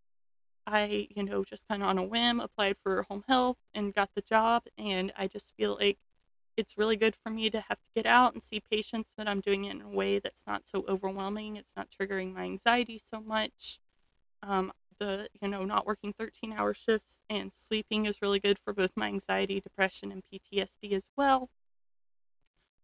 I, 0.66 1.08
you 1.14 1.22
know, 1.24 1.44
just 1.44 1.68
kind 1.68 1.82
of 1.82 1.88
on 1.88 1.98
a 1.98 2.02
whim 2.02 2.40
applied 2.40 2.76
for 2.82 3.02
home 3.08 3.24
health 3.28 3.58
and 3.74 3.94
got 3.94 4.10
the 4.14 4.22
job. 4.22 4.64
And 4.78 5.12
I 5.16 5.26
just 5.26 5.52
feel 5.56 5.76
like 5.78 5.98
it's 6.56 6.78
really 6.78 6.96
good 6.96 7.16
for 7.22 7.30
me 7.30 7.50
to 7.50 7.60
have 7.60 7.78
to 7.78 7.90
get 7.94 8.06
out 8.06 8.32
and 8.32 8.42
see 8.42 8.62
patients, 8.70 9.10
but 9.16 9.28
I'm 9.28 9.40
doing 9.40 9.64
it 9.64 9.74
in 9.74 9.82
a 9.82 9.88
way 9.88 10.18
that's 10.18 10.44
not 10.46 10.62
so 10.66 10.84
overwhelming. 10.88 11.56
It's 11.56 11.74
not 11.76 11.88
triggering 11.90 12.34
my 12.34 12.44
anxiety 12.44 12.98
so 12.98 13.20
much. 13.20 13.78
Um, 14.42 14.72
the, 15.00 15.28
you 15.42 15.48
know, 15.48 15.64
not 15.64 15.86
working 15.86 16.12
13 16.12 16.52
hour 16.52 16.74
shifts 16.74 17.18
and 17.28 17.50
sleeping 17.52 18.06
is 18.06 18.22
really 18.22 18.38
good 18.38 18.58
for 18.64 18.72
both 18.72 18.92
my 18.94 19.08
anxiety, 19.08 19.60
depression, 19.60 20.12
and 20.12 20.22
PTSD 20.32 20.92
as 20.92 21.06
well. 21.16 21.48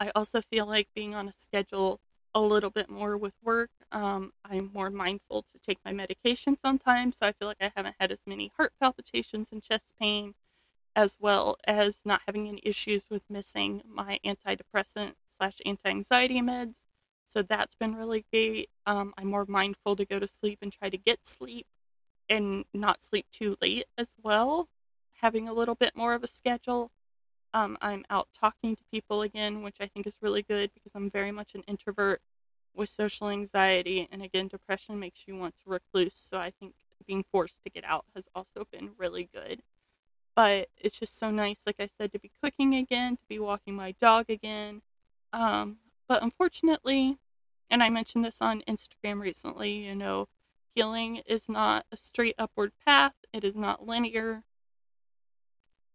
I 0.00 0.10
also 0.14 0.40
feel 0.40 0.66
like 0.66 0.88
being 0.94 1.14
on 1.14 1.28
a 1.28 1.32
schedule 1.32 2.00
a 2.34 2.40
little 2.40 2.70
bit 2.70 2.90
more 2.90 3.16
with 3.16 3.34
work. 3.42 3.70
Um, 3.92 4.32
I'm 4.44 4.70
more 4.74 4.90
mindful 4.90 5.42
to 5.52 5.58
take 5.58 5.78
my 5.84 5.92
medication 5.92 6.58
sometimes, 6.62 7.18
so 7.18 7.26
I 7.26 7.32
feel 7.32 7.48
like 7.48 7.56
I 7.60 7.72
haven't 7.74 7.96
had 7.98 8.12
as 8.12 8.22
many 8.26 8.50
heart 8.56 8.72
palpitations 8.80 9.52
and 9.52 9.62
chest 9.62 9.94
pain, 9.98 10.34
as 10.94 11.16
well 11.20 11.56
as 11.66 11.98
not 12.04 12.22
having 12.26 12.48
any 12.48 12.60
issues 12.62 13.06
with 13.10 13.22
missing 13.30 13.82
my 13.88 14.18
antidepressant 14.24 15.12
slash 15.38 15.58
anti-anxiety 15.64 16.40
meds. 16.40 16.80
So 17.28 17.42
that's 17.42 17.74
been 17.74 17.94
really 17.94 18.24
great. 18.32 18.70
Um, 18.86 19.14
I'm 19.16 19.28
more 19.28 19.46
mindful 19.46 19.96
to 19.96 20.04
go 20.04 20.18
to 20.18 20.28
sleep 20.28 20.58
and 20.62 20.72
try 20.72 20.90
to 20.90 20.98
get 20.98 21.26
sleep 21.26 21.66
and 22.28 22.64
not 22.74 23.02
sleep 23.02 23.26
too 23.32 23.56
late 23.60 23.86
as 23.96 24.14
well. 24.22 24.68
Having 25.20 25.48
a 25.48 25.52
little 25.52 25.74
bit 25.74 25.96
more 25.96 26.14
of 26.14 26.22
a 26.22 26.28
schedule. 26.28 26.90
Um, 27.54 27.78
I'm 27.80 28.04
out 28.10 28.28
talking 28.38 28.76
to 28.76 28.82
people 28.90 29.22
again, 29.22 29.62
which 29.62 29.76
I 29.80 29.86
think 29.86 30.06
is 30.06 30.16
really 30.20 30.42
good 30.42 30.70
because 30.74 30.92
I'm 30.94 31.10
very 31.10 31.32
much 31.32 31.54
an 31.54 31.62
introvert 31.66 32.20
with 32.74 32.88
social 32.88 33.28
anxiety. 33.28 34.08
And 34.12 34.22
again, 34.22 34.48
depression 34.48 34.98
makes 34.98 35.24
you 35.26 35.36
want 35.36 35.54
to 35.64 35.70
recluse. 35.70 36.14
So 36.14 36.38
I 36.38 36.50
think 36.50 36.74
being 37.06 37.24
forced 37.30 37.62
to 37.64 37.70
get 37.70 37.84
out 37.84 38.04
has 38.14 38.28
also 38.34 38.66
been 38.70 38.90
really 38.98 39.28
good. 39.32 39.62
But 40.34 40.68
it's 40.76 40.98
just 40.98 41.18
so 41.18 41.30
nice, 41.30 41.62
like 41.66 41.76
I 41.80 41.86
said, 41.86 42.12
to 42.12 42.18
be 42.18 42.30
cooking 42.42 42.74
again, 42.74 43.16
to 43.16 43.24
be 43.26 43.38
walking 43.38 43.74
my 43.74 43.94
dog 44.00 44.26
again. 44.28 44.82
Um, 45.32 45.78
but 46.06 46.22
unfortunately, 46.22 47.16
and 47.70 47.82
I 47.82 47.88
mentioned 47.88 48.24
this 48.24 48.42
on 48.42 48.62
Instagram 48.68 49.20
recently, 49.20 49.72
you 49.72 49.94
know, 49.94 50.28
healing 50.76 51.22
is 51.26 51.48
not 51.48 51.86
a 51.90 51.96
straight 51.96 52.34
upward 52.38 52.72
path, 52.84 53.14
it 53.32 53.42
is 53.42 53.56
not 53.56 53.86
linear. 53.86 54.44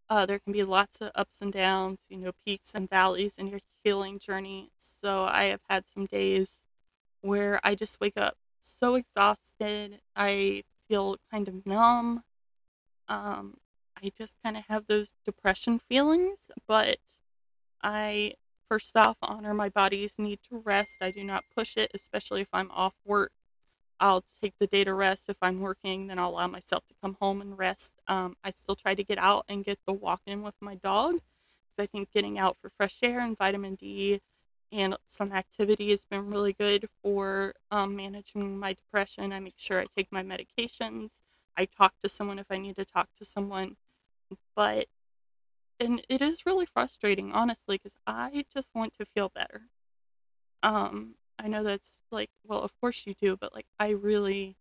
Uh, 0.09 0.25
there 0.25 0.39
can 0.39 0.51
be 0.51 0.63
lots 0.63 0.99
of 0.99 1.11
ups 1.15 1.37
and 1.39 1.53
downs, 1.53 2.01
you 2.09 2.17
know, 2.17 2.31
peaks 2.43 2.73
and 2.75 2.89
valleys 2.89 3.37
in 3.37 3.47
your 3.47 3.61
healing 3.83 4.19
journey. 4.19 4.71
So 4.77 5.23
I 5.23 5.45
have 5.45 5.61
had 5.69 5.87
some 5.87 6.05
days 6.05 6.61
where 7.21 7.61
I 7.63 7.75
just 7.75 8.01
wake 8.01 8.17
up 8.17 8.35
so 8.59 8.95
exhausted. 8.95 10.01
I 10.15 10.63
feel 10.89 11.15
kind 11.31 11.47
of 11.47 11.65
numb. 11.65 12.23
Um, 13.07 13.57
I 14.03 14.11
just 14.17 14.35
kind 14.43 14.57
of 14.57 14.63
have 14.67 14.87
those 14.87 15.13
depression 15.23 15.79
feelings, 15.79 16.49
but 16.67 16.97
I 17.81 18.33
first 18.67 18.97
off 18.97 19.17
honor 19.21 19.53
my 19.53 19.69
body's 19.69 20.15
need 20.17 20.39
to 20.49 20.57
rest. 20.57 20.97
I 21.01 21.11
do 21.11 21.23
not 21.23 21.45
push 21.55 21.77
it, 21.77 21.91
especially 21.93 22.41
if 22.41 22.49
I'm 22.51 22.71
off 22.71 22.95
work. 23.05 23.31
I'll 24.01 24.23
take 24.41 24.55
the 24.59 24.67
day 24.67 24.83
to 24.83 24.93
rest. 24.93 25.25
If 25.29 25.37
I'm 25.41 25.61
working, 25.61 26.07
then 26.07 26.19
I'll 26.19 26.31
allow 26.31 26.47
myself 26.47 26.85
to 26.87 26.95
come 27.01 27.15
home 27.21 27.39
and 27.39 27.57
rest. 27.57 27.93
Um, 28.07 28.35
I 28.43 28.51
still 28.51 28.75
try 28.75 28.95
to 28.95 29.03
get 29.03 29.19
out 29.19 29.45
and 29.47 29.63
get 29.63 29.79
the 29.85 29.93
walk 29.93 30.21
in 30.25 30.41
with 30.41 30.55
my 30.59 30.75
dog. 30.75 31.19
I 31.79 31.85
think 31.85 32.11
getting 32.11 32.37
out 32.37 32.57
for 32.61 32.69
fresh 32.77 32.97
air 33.01 33.19
and 33.19 33.37
vitamin 33.37 33.75
D 33.75 34.21
and 34.71 34.95
some 35.07 35.31
activity 35.33 35.89
has 35.91 36.05
been 36.05 36.29
really 36.29 36.53
good 36.53 36.87
for 37.03 37.53
um, 37.71 37.95
managing 37.95 38.57
my 38.57 38.73
depression. 38.73 39.33
I 39.33 39.39
make 39.39 39.55
sure 39.57 39.81
I 39.81 39.85
take 39.95 40.11
my 40.11 40.23
medications. 40.23 41.19
I 41.57 41.65
talk 41.65 41.93
to 42.03 42.09
someone 42.09 42.39
if 42.39 42.45
I 42.49 42.57
need 42.57 42.77
to 42.77 42.85
talk 42.85 43.09
to 43.17 43.25
someone. 43.25 43.75
But, 44.55 44.87
and 45.79 46.01
it 46.07 46.21
is 46.21 46.45
really 46.45 46.65
frustrating, 46.65 47.33
honestly, 47.33 47.77
because 47.77 47.95
I 48.07 48.45
just 48.53 48.69
want 48.73 48.93
to 48.99 49.05
feel 49.05 49.29
better. 49.29 49.63
Um, 50.63 51.15
I 51.43 51.47
know 51.47 51.63
that's 51.63 51.99
like, 52.11 52.29
well, 52.45 52.61
of 52.61 52.71
course 52.79 53.03
you 53.05 53.15
do, 53.19 53.35
but 53.35 53.53
like, 53.53 53.65
I 53.79 53.89
really 53.89 54.57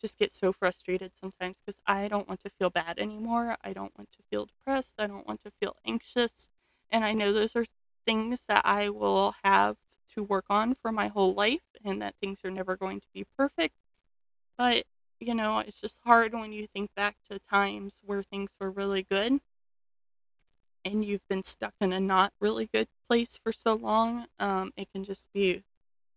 just 0.00 0.18
get 0.18 0.32
so 0.32 0.52
frustrated 0.52 1.12
sometimes 1.18 1.58
because 1.64 1.80
I 1.86 2.08
don't 2.08 2.28
want 2.28 2.42
to 2.44 2.50
feel 2.58 2.70
bad 2.70 2.98
anymore. 2.98 3.56
I 3.62 3.72
don't 3.72 3.96
want 3.96 4.10
to 4.12 4.18
feel 4.30 4.46
depressed. 4.46 4.94
I 4.98 5.06
don't 5.06 5.26
want 5.26 5.42
to 5.44 5.52
feel 5.60 5.76
anxious. 5.86 6.48
And 6.90 7.04
I 7.04 7.12
know 7.12 7.32
those 7.32 7.56
are 7.56 7.64
things 8.06 8.42
that 8.48 8.62
I 8.64 8.88
will 8.88 9.34
have 9.42 9.76
to 10.14 10.22
work 10.22 10.44
on 10.50 10.74
for 10.74 10.92
my 10.92 11.08
whole 11.08 11.34
life 11.34 11.62
and 11.84 12.00
that 12.02 12.14
things 12.20 12.38
are 12.44 12.50
never 12.50 12.76
going 12.76 13.00
to 13.00 13.06
be 13.14 13.24
perfect. 13.36 13.74
But, 14.58 14.84
you 15.20 15.34
know, 15.34 15.58
it's 15.58 15.80
just 15.80 16.00
hard 16.04 16.34
when 16.34 16.52
you 16.52 16.66
think 16.66 16.90
back 16.94 17.16
to 17.30 17.38
times 17.50 18.00
where 18.04 18.22
things 18.22 18.52
were 18.60 18.70
really 18.70 19.02
good 19.02 19.40
and 20.84 21.04
you've 21.04 21.26
been 21.28 21.42
stuck 21.42 21.74
in 21.80 21.92
a 21.92 22.00
not 22.00 22.32
really 22.40 22.68
good 22.72 22.88
place 23.08 23.38
for 23.42 23.52
so 23.52 23.74
long. 23.74 24.26
Um, 24.38 24.72
it 24.76 24.88
can 24.92 25.04
just 25.04 25.28
be 25.32 25.62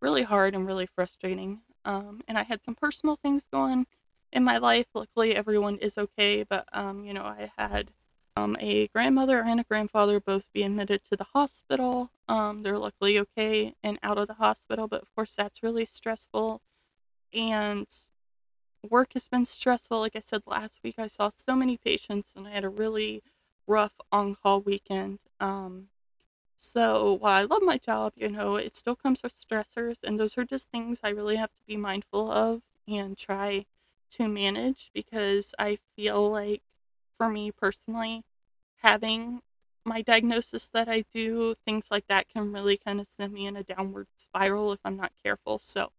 really 0.06 0.22
hard 0.22 0.54
and 0.54 0.64
really 0.68 0.86
frustrating. 0.86 1.58
Um, 1.84 2.20
and 2.28 2.38
I 2.38 2.44
had 2.44 2.62
some 2.62 2.76
personal 2.76 3.16
things 3.16 3.48
going 3.52 3.86
in 4.32 4.44
my 4.44 4.56
life. 4.58 4.86
Luckily, 4.94 5.34
everyone 5.34 5.78
is 5.78 5.98
okay, 5.98 6.44
but 6.44 6.64
um, 6.72 7.04
you 7.04 7.12
know, 7.12 7.24
I 7.24 7.50
had 7.58 7.90
um, 8.36 8.56
a 8.60 8.86
grandmother 8.94 9.40
and 9.42 9.58
a 9.58 9.64
grandfather 9.64 10.20
both 10.20 10.46
be 10.52 10.62
admitted 10.62 11.00
to 11.10 11.16
the 11.16 11.26
hospital. 11.34 12.12
Um, 12.28 12.62
they're 12.62 12.78
luckily 12.78 13.18
okay 13.18 13.74
and 13.82 13.98
out 14.04 14.16
of 14.16 14.28
the 14.28 14.34
hospital, 14.34 14.86
but 14.86 15.02
of 15.02 15.12
course, 15.12 15.34
that's 15.34 15.64
really 15.64 15.86
stressful. 15.86 16.62
And 17.34 17.88
work 18.88 19.14
has 19.14 19.26
been 19.26 19.44
stressful. 19.44 19.98
Like 19.98 20.14
I 20.14 20.20
said 20.20 20.42
last 20.46 20.84
week, 20.84 20.94
I 20.98 21.08
saw 21.08 21.30
so 21.30 21.56
many 21.56 21.76
patients, 21.76 22.34
and 22.36 22.46
I 22.46 22.52
had 22.52 22.64
a 22.64 22.68
really 22.68 23.24
rough 23.66 23.94
on 24.12 24.36
call 24.36 24.60
weekend. 24.60 25.18
Um, 25.40 25.88
so 26.58 27.14
while 27.14 27.32
I 27.40 27.44
love 27.44 27.62
my 27.62 27.78
job, 27.78 28.12
you 28.16 28.28
know, 28.28 28.56
it 28.56 28.76
still 28.76 28.96
comes 28.96 29.22
with 29.22 29.34
stressors, 29.38 29.98
and 30.02 30.18
those 30.18 30.38
are 30.38 30.44
just 30.44 30.70
things 30.70 31.00
I 31.02 31.10
really 31.10 31.36
have 31.36 31.50
to 31.50 31.66
be 31.66 31.76
mindful 31.76 32.30
of 32.30 32.62
and 32.88 33.16
try 33.16 33.66
to 34.12 34.28
manage 34.28 34.90
because 34.94 35.54
I 35.58 35.78
feel 35.96 36.30
like 36.30 36.62
for 37.18 37.28
me 37.28 37.50
personally, 37.50 38.22
having 38.82 39.42
my 39.84 40.02
diagnosis 40.02 40.68
that 40.68 40.88
I 40.88 41.04
do, 41.14 41.54
things 41.64 41.86
like 41.90 42.06
that 42.08 42.28
can 42.28 42.52
really 42.52 42.76
kind 42.76 43.00
of 43.00 43.06
send 43.08 43.32
me 43.32 43.46
in 43.46 43.56
a 43.56 43.62
downward 43.62 44.08
spiral 44.18 44.72
if 44.72 44.80
I'm 44.84 44.96
not 44.96 45.12
careful. 45.22 45.58
So 45.58 45.90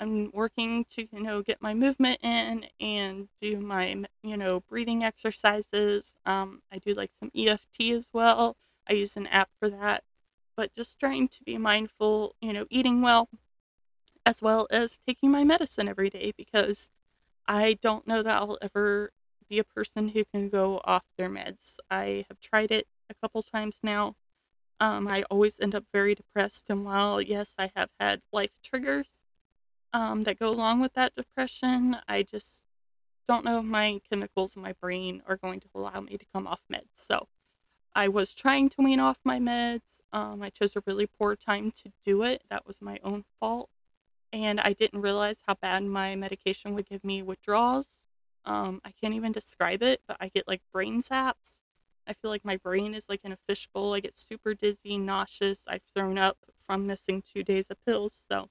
I'm 0.00 0.30
working 0.32 0.84
to, 0.96 1.06
you 1.12 1.22
know, 1.22 1.42
get 1.42 1.62
my 1.62 1.74
movement 1.74 2.20
in 2.22 2.66
and 2.80 3.28
do 3.40 3.58
my, 3.60 4.04
you 4.22 4.36
know, 4.36 4.60
breathing 4.68 5.04
exercises. 5.04 6.14
Um, 6.24 6.62
I 6.72 6.78
do 6.78 6.94
like 6.94 7.10
some 7.18 7.30
EFT 7.36 7.92
as 7.92 8.08
well. 8.12 8.56
I 8.88 8.94
use 8.94 9.16
an 9.16 9.26
app 9.28 9.50
for 9.58 9.68
that. 9.70 10.04
But 10.56 10.74
just 10.74 10.98
trying 10.98 11.28
to 11.28 11.42
be 11.44 11.56
mindful, 11.58 12.36
you 12.40 12.52
know, 12.52 12.66
eating 12.70 13.00
well, 13.00 13.28
as 14.26 14.42
well 14.42 14.66
as 14.70 14.98
taking 15.06 15.30
my 15.30 15.44
medicine 15.44 15.88
every 15.88 16.10
day 16.10 16.32
because 16.36 16.90
I 17.46 17.78
don't 17.80 18.06
know 18.06 18.22
that 18.22 18.36
I'll 18.36 18.58
ever 18.60 19.10
be 19.48 19.58
a 19.58 19.64
person 19.64 20.08
who 20.08 20.24
can 20.24 20.48
go 20.48 20.80
off 20.84 21.04
their 21.16 21.30
meds. 21.30 21.76
I 21.90 22.24
have 22.28 22.40
tried 22.40 22.70
it 22.70 22.86
a 23.10 23.14
couple 23.14 23.42
times 23.42 23.78
now. 23.82 24.14
Um, 24.80 25.08
I 25.08 25.22
always 25.30 25.60
end 25.60 25.74
up 25.74 25.84
very 25.92 26.14
depressed, 26.14 26.64
and 26.68 26.84
while 26.84 27.20
yes, 27.20 27.54
I 27.58 27.70
have 27.76 27.90
had 28.00 28.20
life 28.32 28.50
triggers 28.64 29.22
um, 29.92 30.22
that 30.22 30.38
go 30.38 30.50
along 30.50 30.80
with 30.80 30.94
that 30.94 31.14
depression, 31.14 31.98
I 32.08 32.22
just 32.22 32.62
don't 33.28 33.44
know 33.44 33.58
if 33.58 33.64
my 33.64 34.00
chemicals 34.10 34.56
in 34.56 34.62
my 34.62 34.74
brain 34.80 35.22
are 35.28 35.36
going 35.36 35.60
to 35.60 35.68
allow 35.74 36.00
me 36.00 36.16
to 36.16 36.24
come 36.34 36.46
off 36.46 36.60
meds. 36.72 36.88
So 36.94 37.28
I 37.94 38.08
was 38.08 38.32
trying 38.32 38.70
to 38.70 38.82
wean 38.82 39.00
off 39.00 39.18
my 39.24 39.38
meds. 39.38 40.00
Um, 40.12 40.42
I 40.42 40.50
chose 40.50 40.76
a 40.76 40.82
really 40.86 41.06
poor 41.06 41.36
time 41.36 41.72
to 41.82 41.92
do 42.04 42.22
it. 42.22 42.42
That 42.50 42.66
was 42.66 42.80
my 42.80 42.98
own 43.04 43.24
fault. 43.38 43.68
And 44.32 44.60
I 44.60 44.72
didn't 44.72 45.02
realize 45.02 45.42
how 45.46 45.54
bad 45.54 45.84
my 45.84 46.16
medication 46.16 46.74
would 46.74 46.88
give 46.88 47.04
me 47.04 47.22
withdrawals. 47.22 47.88
Um, 48.44 48.80
I 48.84 48.92
can't 48.92 49.14
even 49.14 49.30
describe 49.30 49.82
it, 49.82 50.00
but 50.06 50.16
I 50.20 50.28
get 50.28 50.48
like 50.48 50.62
brain 50.72 51.02
zaps. 51.02 51.58
I 52.06 52.14
feel 52.14 52.30
like 52.30 52.44
my 52.44 52.56
brain 52.56 52.94
is 52.94 53.08
like 53.08 53.20
in 53.24 53.32
a 53.32 53.38
fishbowl. 53.46 53.92
I 53.94 54.00
get 54.00 54.18
super 54.18 54.54
dizzy, 54.54 54.96
nauseous. 54.96 55.62
I've 55.68 55.82
thrown 55.94 56.18
up 56.18 56.38
from 56.66 56.86
missing 56.86 57.22
two 57.22 57.42
days 57.42 57.70
of 57.70 57.84
pills. 57.84 58.14
So 58.28 58.48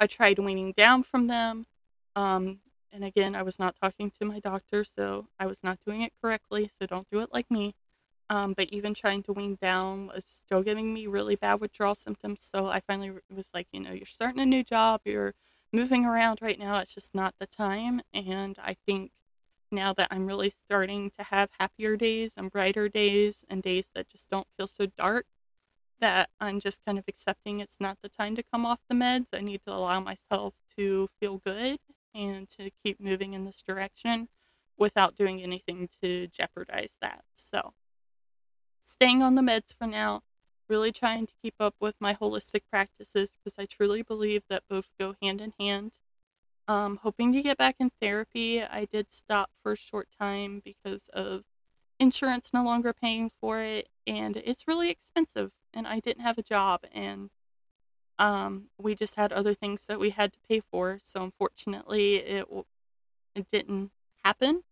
I 0.00 0.06
tried 0.06 0.38
weaning 0.38 0.72
down 0.76 1.02
from 1.02 1.26
them. 1.26 1.66
Um, 2.14 2.60
and 2.92 3.04
again, 3.04 3.34
I 3.34 3.42
was 3.42 3.58
not 3.58 3.74
talking 3.82 4.12
to 4.20 4.24
my 4.24 4.38
doctor, 4.38 4.84
so 4.84 5.26
I 5.38 5.46
was 5.46 5.58
not 5.64 5.80
doing 5.84 6.02
it 6.02 6.12
correctly. 6.22 6.70
So 6.78 6.86
don't 6.86 7.10
do 7.10 7.20
it 7.20 7.30
like 7.32 7.50
me. 7.50 7.74
Um, 8.34 8.52
but 8.52 8.68
even 8.70 8.94
trying 8.94 9.22
to 9.24 9.32
wean 9.32 9.56
down 9.62 10.08
was 10.08 10.24
still 10.24 10.64
giving 10.64 10.92
me 10.92 11.06
really 11.06 11.36
bad 11.36 11.60
withdrawal 11.60 11.94
symptoms. 11.94 12.40
So 12.42 12.66
I 12.66 12.80
finally 12.80 13.12
was 13.32 13.50
like, 13.54 13.68
you 13.70 13.78
know, 13.78 13.92
you're 13.92 14.06
starting 14.06 14.40
a 14.40 14.46
new 14.46 14.64
job. 14.64 15.02
You're 15.04 15.34
moving 15.72 16.04
around 16.04 16.40
right 16.42 16.58
now, 16.58 16.78
it's 16.78 16.92
just 16.92 17.14
not 17.14 17.36
the 17.38 17.46
time. 17.46 18.00
And 18.12 18.58
I 18.58 18.74
think 18.86 19.12
now 19.70 19.92
that 19.92 20.08
I'm 20.10 20.26
really 20.26 20.50
starting 20.50 21.12
to 21.16 21.26
have 21.26 21.50
happier 21.60 21.96
days 21.96 22.32
and 22.36 22.50
brighter 22.50 22.88
days 22.88 23.44
and 23.48 23.62
days 23.62 23.90
that 23.94 24.08
just 24.08 24.28
don't 24.30 24.48
feel 24.56 24.66
so 24.66 24.86
dark, 24.86 25.26
that 26.00 26.28
I'm 26.40 26.58
just 26.58 26.84
kind 26.84 26.98
of 26.98 27.04
accepting 27.06 27.60
it's 27.60 27.76
not 27.78 27.98
the 28.02 28.08
time 28.08 28.34
to 28.34 28.42
come 28.42 28.66
off 28.66 28.80
the 28.88 28.96
meds. 28.96 29.26
I 29.32 29.42
need 29.42 29.60
to 29.64 29.72
allow 29.72 30.00
myself 30.00 30.54
to 30.76 31.08
feel 31.20 31.38
good 31.38 31.78
and 32.12 32.50
to 32.50 32.70
keep 32.82 33.00
moving 33.00 33.32
in 33.32 33.44
this 33.44 33.62
direction 33.62 34.26
without 34.76 35.14
doing 35.14 35.40
anything 35.40 35.88
to 36.02 36.26
jeopardize 36.26 36.96
that. 37.00 37.22
So, 37.36 37.74
staying 38.86 39.22
on 39.22 39.34
the 39.34 39.42
meds 39.42 39.74
for 39.76 39.86
now, 39.86 40.22
really 40.68 40.92
trying 40.92 41.26
to 41.26 41.32
keep 41.42 41.54
up 41.60 41.74
with 41.80 41.94
my 42.00 42.14
holistic 42.14 42.62
practices 42.70 43.32
because 43.32 43.58
I 43.58 43.66
truly 43.66 44.02
believe 44.02 44.42
that 44.48 44.62
both 44.68 44.88
go 44.98 45.14
hand 45.20 45.40
in 45.40 45.52
hand. 45.58 45.98
Um, 46.66 46.98
hoping 47.02 47.32
to 47.34 47.42
get 47.42 47.58
back 47.58 47.76
in 47.78 47.90
therapy. 48.00 48.62
I 48.62 48.86
did 48.90 49.12
stop 49.12 49.50
for 49.62 49.72
a 49.72 49.76
short 49.76 50.08
time 50.18 50.62
because 50.64 51.08
of 51.12 51.42
insurance 51.98 52.50
no 52.54 52.64
longer 52.64 52.92
paying 52.92 53.30
for 53.40 53.60
it, 53.60 53.88
and 54.06 54.36
it's 54.38 54.66
really 54.66 54.90
expensive. 54.90 55.52
And 55.74 55.86
I 55.86 56.00
didn't 56.00 56.22
have 56.22 56.38
a 56.38 56.42
job, 56.42 56.80
and 56.92 57.30
um, 58.18 58.68
we 58.78 58.94
just 58.94 59.16
had 59.16 59.32
other 59.32 59.54
things 59.54 59.86
that 59.86 60.00
we 60.00 60.10
had 60.10 60.32
to 60.32 60.38
pay 60.48 60.60
for. 60.60 61.00
So 61.02 61.22
unfortunately, 61.22 62.16
it 62.16 62.46
it 63.34 63.46
didn't 63.50 63.90
happen. 64.24 64.62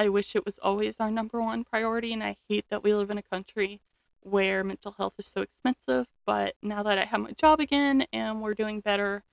I 0.00 0.08
wish 0.08 0.34
it 0.34 0.46
was 0.46 0.58
always 0.60 0.96
our 0.98 1.10
number 1.10 1.42
one 1.42 1.62
priority, 1.62 2.14
and 2.14 2.24
I 2.24 2.38
hate 2.48 2.64
that 2.70 2.82
we 2.82 2.94
live 2.94 3.10
in 3.10 3.18
a 3.18 3.22
country 3.22 3.82
where 4.20 4.64
mental 4.64 4.92
health 4.92 5.12
is 5.18 5.26
so 5.26 5.42
expensive. 5.42 6.06
But 6.24 6.54
now 6.62 6.82
that 6.84 6.96
I 6.96 7.04
have 7.04 7.20
my 7.20 7.32
job 7.32 7.60
again 7.60 8.06
and 8.10 8.40
we're 8.40 8.54
doing 8.54 8.80
better, 8.80 9.24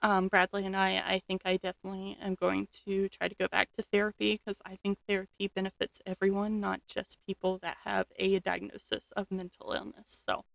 um, 0.00 0.28
Bradley 0.28 0.64
and 0.64 0.74
I, 0.74 0.92
I 1.06 1.22
think 1.28 1.42
I 1.44 1.58
definitely 1.58 2.16
am 2.18 2.34
going 2.34 2.66
to 2.86 3.10
try 3.10 3.28
to 3.28 3.34
go 3.34 3.46
back 3.46 3.68
to 3.76 3.82
therapy 3.82 4.40
because 4.42 4.62
I 4.64 4.76
think 4.76 4.96
therapy 5.06 5.50
benefits 5.54 6.00
everyone, 6.06 6.60
not 6.60 6.80
just 6.88 7.18
people 7.26 7.58
that 7.58 7.76
have 7.84 8.06
a 8.16 8.38
diagnosis 8.40 9.08
of 9.14 9.30
mental 9.30 9.72
illness. 9.72 10.22
So, 10.26 10.46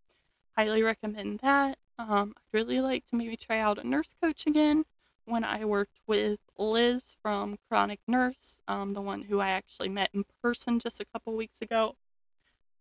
highly 0.57 0.81
recommend 0.81 1.41
that. 1.43 1.77
Um, 1.99 2.33
I'd 2.35 2.57
really 2.57 2.81
like 2.81 3.05
to 3.11 3.15
maybe 3.15 3.37
try 3.37 3.59
out 3.59 3.77
a 3.77 3.87
nurse 3.87 4.15
coach 4.19 4.47
again. 4.47 4.85
When 5.25 5.43
I 5.43 5.65
worked 5.65 5.99
with 6.07 6.39
Liz 6.57 7.15
from 7.21 7.57
Chronic 7.69 7.99
Nurse, 8.07 8.61
um, 8.67 8.93
the 8.93 9.01
one 9.01 9.23
who 9.23 9.39
I 9.39 9.49
actually 9.49 9.89
met 9.89 10.09
in 10.13 10.25
person 10.41 10.79
just 10.79 10.99
a 10.99 11.05
couple 11.05 11.35
weeks 11.35 11.61
ago, 11.61 11.95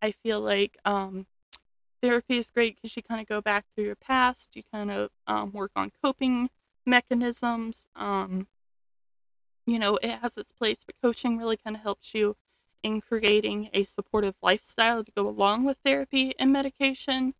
I 0.02 0.12
feel 0.12 0.40
like 0.40 0.78
um, 0.84 1.26
therapy 2.02 2.38
is 2.38 2.50
great 2.50 2.76
because 2.76 2.96
you 2.96 3.02
kind 3.02 3.20
of 3.20 3.26
go 3.26 3.40
back 3.40 3.66
through 3.74 3.84
your 3.84 3.96
past, 3.96 4.50
you 4.54 4.62
kind 4.72 4.90
of 4.90 5.10
um, 5.26 5.52
work 5.52 5.72
on 5.76 5.92
coping 6.02 6.50
mechanisms. 6.86 7.86
Um, 7.94 8.46
you 9.66 9.78
know, 9.78 9.98
it 10.02 10.18
has 10.20 10.36
its 10.36 10.52
place, 10.52 10.82
but 10.84 10.96
coaching 11.02 11.38
really 11.38 11.56
kind 11.56 11.76
of 11.76 11.82
helps 11.82 12.14
you 12.14 12.36
in 12.82 13.00
creating 13.00 13.68
a 13.72 13.84
supportive 13.84 14.34
lifestyle 14.42 15.04
to 15.04 15.12
go 15.12 15.28
along 15.28 15.64
with 15.64 15.76
therapy 15.84 16.34
and 16.38 16.52
medication. 16.52 17.34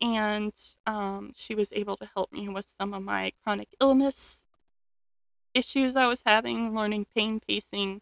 And 0.00 0.52
um, 0.86 1.32
she 1.34 1.54
was 1.54 1.72
able 1.72 1.96
to 1.96 2.08
help 2.14 2.32
me 2.32 2.48
with 2.48 2.66
some 2.78 2.94
of 2.94 3.02
my 3.02 3.32
chronic 3.42 3.68
illness 3.80 4.44
issues 5.54 5.96
I 5.96 6.06
was 6.06 6.22
having, 6.24 6.74
learning 6.74 7.06
pain 7.14 7.40
pacing, 7.40 8.00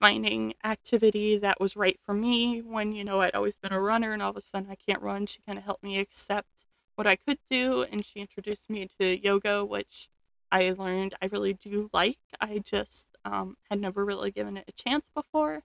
finding 0.00 0.54
activity 0.64 1.38
that 1.38 1.60
was 1.60 1.76
right 1.76 1.98
for 2.04 2.14
me 2.14 2.62
when, 2.62 2.92
you 2.92 3.04
know, 3.04 3.20
I'd 3.20 3.34
always 3.34 3.56
been 3.56 3.72
a 3.72 3.80
runner 3.80 4.12
and 4.12 4.22
all 4.22 4.30
of 4.30 4.36
a 4.36 4.42
sudden 4.42 4.70
I 4.70 4.76
can't 4.76 5.02
run. 5.02 5.26
She 5.26 5.40
kind 5.46 5.58
of 5.58 5.64
helped 5.64 5.82
me 5.82 5.98
accept 5.98 6.66
what 6.96 7.06
I 7.06 7.16
could 7.16 7.38
do 7.50 7.82
and 7.82 8.04
she 8.04 8.20
introduced 8.20 8.70
me 8.70 8.88
to 8.98 9.22
yoga, 9.22 9.64
which 9.64 10.08
I 10.50 10.70
learned 10.70 11.14
I 11.20 11.26
really 11.26 11.54
do 11.54 11.90
like. 11.92 12.18
I 12.40 12.58
just 12.58 13.16
um, 13.24 13.56
had 13.70 13.80
never 13.80 14.04
really 14.04 14.30
given 14.30 14.56
it 14.56 14.64
a 14.68 14.72
chance 14.72 15.10
before. 15.14 15.62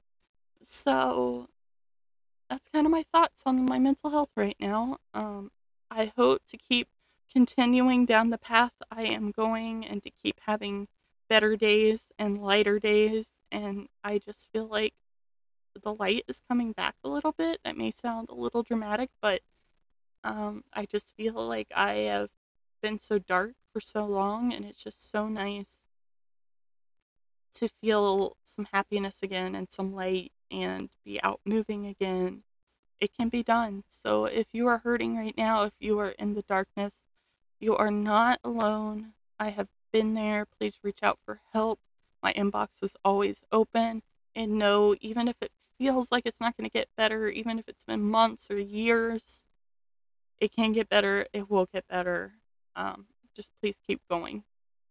So 0.61 1.47
that's 2.49 2.67
kind 2.69 2.85
of 2.85 2.91
my 2.91 3.03
thoughts 3.11 3.43
on 3.45 3.65
my 3.65 3.79
mental 3.79 4.09
health 4.09 4.31
right 4.35 4.57
now. 4.59 4.97
Um, 5.13 5.51
I 5.91 6.11
hope 6.15 6.41
to 6.49 6.57
keep 6.57 6.87
continuing 7.31 8.05
down 8.05 8.29
the 8.29 8.37
path 8.37 8.73
I 8.91 9.03
am 9.03 9.31
going 9.31 9.85
and 9.85 10.01
to 10.03 10.09
keep 10.09 10.39
having 10.45 10.87
better 11.27 11.55
days 11.55 12.11
and 12.17 12.41
lighter 12.41 12.79
days 12.79 13.29
and 13.51 13.87
I 14.03 14.17
just 14.17 14.51
feel 14.51 14.67
like 14.67 14.93
the 15.81 15.93
light 15.93 16.25
is 16.27 16.41
coming 16.47 16.71
back 16.71 16.95
a 17.03 17.09
little 17.09 17.31
bit. 17.31 17.59
That 17.63 17.77
may 17.77 17.91
sound 17.91 18.29
a 18.29 18.35
little 18.35 18.63
dramatic, 18.63 19.09
but 19.21 19.41
um, 20.23 20.63
I 20.73 20.85
just 20.85 21.13
feel 21.15 21.33
like 21.35 21.67
I 21.75 21.93
have 21.93 22.29
been 22.81 22.99
so 22.99 23.19
dark 23.19 23.53
for 23.71 23.81
so 23.81 24.05
long, 24.05 24.53
and 24.53 24.65
it's 24.65 24.83
just 24.83 25.09
so 25.09 25.27
nice 25.27 25.81
to 27.55 27.69
feel 27.81 28.35
some 28.43 28.67
happiness 28.71 29.19
again 29.21 29.55
and 29.55 29.67
some 29.69 29.93
light 29.93 30.31
and 30.51 30.89
be 31.05 31.21
out 31.21 31.41
moving 31.45 31.85
again. 31.85 32.43
It 32.99 33.11
can 33.17 33.29
be 33.29 33.43
done. 33.43 33.83
So 33.87 34.25
if 34.25 34.47
you 34.51 34.67
are 34.67 34.79
hurting 34.79 35.17
right 35.17 35.37
now, 35.37 35.63
if 35.63 35.73
you 35.79 35.99
are 35.99 36.09
in 36.19 36.33
the 36.33 36.41
darkness, 36.41 37.05
you 37.59 37.75
are 37.75 37.91
not 37.91 38.39
alone. 38.43 39.13
I 39.39 39.49
have 39.49 39.67
been 39.91 40.13
there. 40.13 40.45
Please 40.45 40.75
reach 40.83 40.99
out 41.01 41.19
for 41.25 41.39
help. 41.53 41.79
My 42.21 42.33
inbox 42.33 42.83
is 42.83 42.97
always 43.05 43.43
open. 43.51 44.01
And 44.35 44.57
know, 44.57 44.95
even 45.01 45.27
if 45.27 45.35
it 45.41 45.51
feels 45.77 46.11
like 46.11 46.25
it's 46.25 46.41
not 46.41 46.57
going 46.57 46.69
to 46.69 46.73
get 46.73 46.89
better, 46.97 47.29
even 47.29 47.57
if 47.57 47.67
it's 47.67 47.83
been 47.83 48.01
months 48.01 48.51
or 48.51 48.59
years, 48.59 49.45
it 50.39 50.53
can 50.53 50.73
get 50.73 50.89
better. 50.89 51.25
It 51.33 51.49
will 51.49 51.67
get 51.73 51.87
better. 51.87 52.33
Um, 52.75 53.05
just 53.35 53.51
please 53.61 53.79
keep 53.85 54.01
going. 54.09 54.43